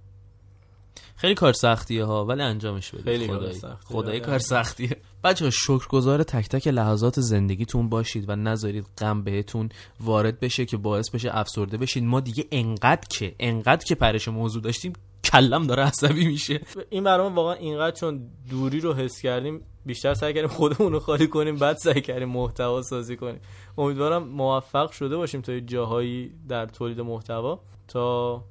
[1.16, 3.54] خیلی کار سختیه ها ولی انجامش بدید خیلی کار خدایی.
[3.54, 3.96] سختیه.
[3.96, 4.96] خدایی کار سختیه.
[5.24, 9.68] بچه شکرگزار تک تک لحظات زندگیتون باشید و نذارید غم بهتون
[10.00, 14.62] وارد بشه که باعث بشه افسرده بشید ما دیگه انقدر که انقدر که پرش موضوع
[14.62, 14.92] داشتیم
[15.24, 16.60] کلم داره عصبی میشه.
[16.90, 21.00] این برای ما واقعا اینقدر چون دوری رو حس کردیم بیشتر سعی کردیم خودمون رو
[21.00, 23.40] خالی کنیم بعد سعی کردیم محتوا سازی کنیم.
[23.78, 27.60] امیدوارم موفق شده باشیم تا جاهایی در تولید محتوا.
[27.88, 28.44] تا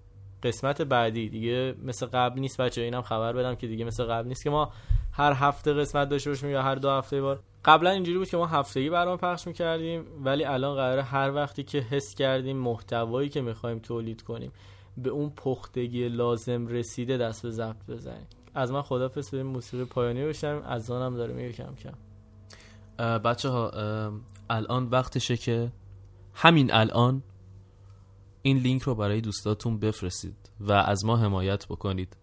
[0.44, 1.30] قسمت بعدی.
[1.30, 4.72] دیگه مثل قبل نیست بچه اینم خبر بدم که دیگه مثل قبل نیست که ما
[5.12, 7.40] هر هفته قسمت داشته باشیم یا هر دو هفته بار.
[7.66, 11.80] قبلا اینجوری بود که ما هفتگی برنامه پخش می‌کردیم ولی الان قراره هر وقتی که
[11.80, 14.52] حس کردیم محتوایی که می‌خوایم تولید کنیم
[14.98, 18.28] به اون پختگی لازم رسیده دست به ضبط بزنیم.
[18.56, 21.94] از من خدافظ بریم موسیقی پایانی بشم از آنم داره میگه کم کم.
[23.18, 23.72] بچه ها
[24.50, 25.72] الان وقتشه که
[26.34, 27.24] همین الان
[28.42, 32.18] این لینک رو برای دوستاتون بفرستید و از ما حمایت بکنید.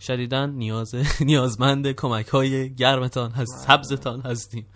[0.00, 4.66] شدیدا نیاز نیازمند کمک های گرمتان هست سبزتان هستیم.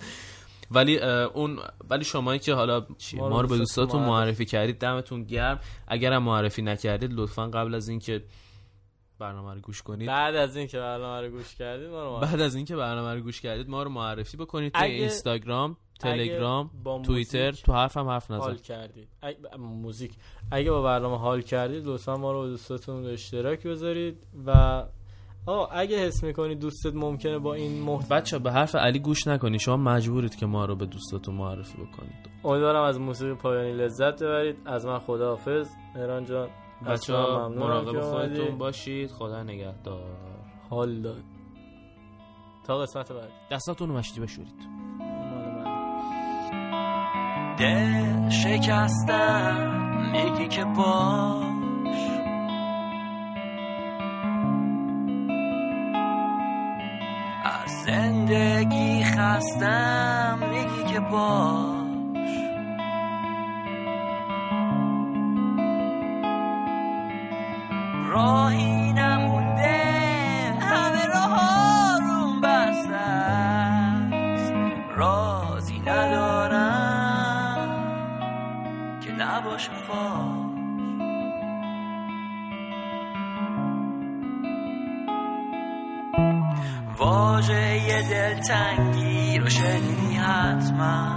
[0.70, 0.98] ولی
[1.34, 1.58] اون
[1.90, 2.86] ولی شمایی که حالا ما
[3.18, 5.60] رو ما رو به دوستاتون معرفی کردید دمتون گرم.
[5.88, 8.24] اگر هم معرفی نکردید لطفا قبل از اینکه
[9.22, 10.08] برنامه رو گوش کنید.
[10.08, 13.40] بعد از اینکه برنامه رو گوش کردید ما رو بعد از اینکه برنامه رو گوش
[13.40, 16.70] کردید ما رو معرفی بکنید توی اگه- اینستاگرام تلگرام
[17.06, 18.40] توییتر تو حرفم حرف نزن.
[18.42, 19.08] حال کردید.
[19.22, 20.12] اگه موزیک.
[20.50, 24.50] اگه با برنامه حال کردید لطفا ما رو با دوستاتون به اشتراک بذارید و
[25.46, 29.60] آه اگه حس می‌کنید دوستت ممکنه با این محتوا بچه به حرف علی گوش نکنید.
[29.60, 32.30] شما مجبورید که ما رو به دوستاتون معرفی بکنید.
[32.44, 34.56] امیدوارم از موسیقی پایانی لذت ببرید.
[34.66, 35.68] از من خداحافظ.
[35.94, 36.48] مهران جان.
[36.86, 38.00] بچه ممنونم مراقب.
[38.00, 39.10] خودتون باشید.
[39.10, 40.16] خدا نگهدار.
[40.70, 41.24] حال داد.
[42.66, 43.30] تا قسمت بعد.
[43.50, 44.68] دستاتون رو مشتی بشورید.
[47.58, 49.70] دل شکستم
[50.12, 51.52] میگی که باش.
[57.44, 61.81] از زندگی خستم میگی که باش.
[68.12, 69.82] راهی نمونده.
[70.60, 72.98] همه راه روم بسته
[74.96, 77.68] رازی ندارم
[79.00, 80.42] که نباشه فاش.
[86.98, 91.11] واژه دلتنگی رو شنیدی حتما؟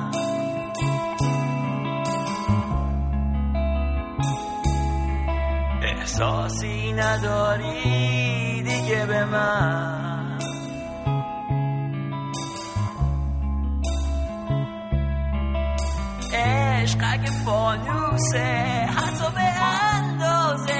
[6.16, 10.39] احساسی نداری دیگه به من.
[16.34, 19.63] عشق اگه فانوسه حتی به
[19.95, 20.74] اندازه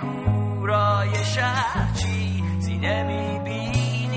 [0.00, 4.08] کورای شهر چیزی نمی‌بینی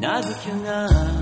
[0.00, 1.21] نگو که نه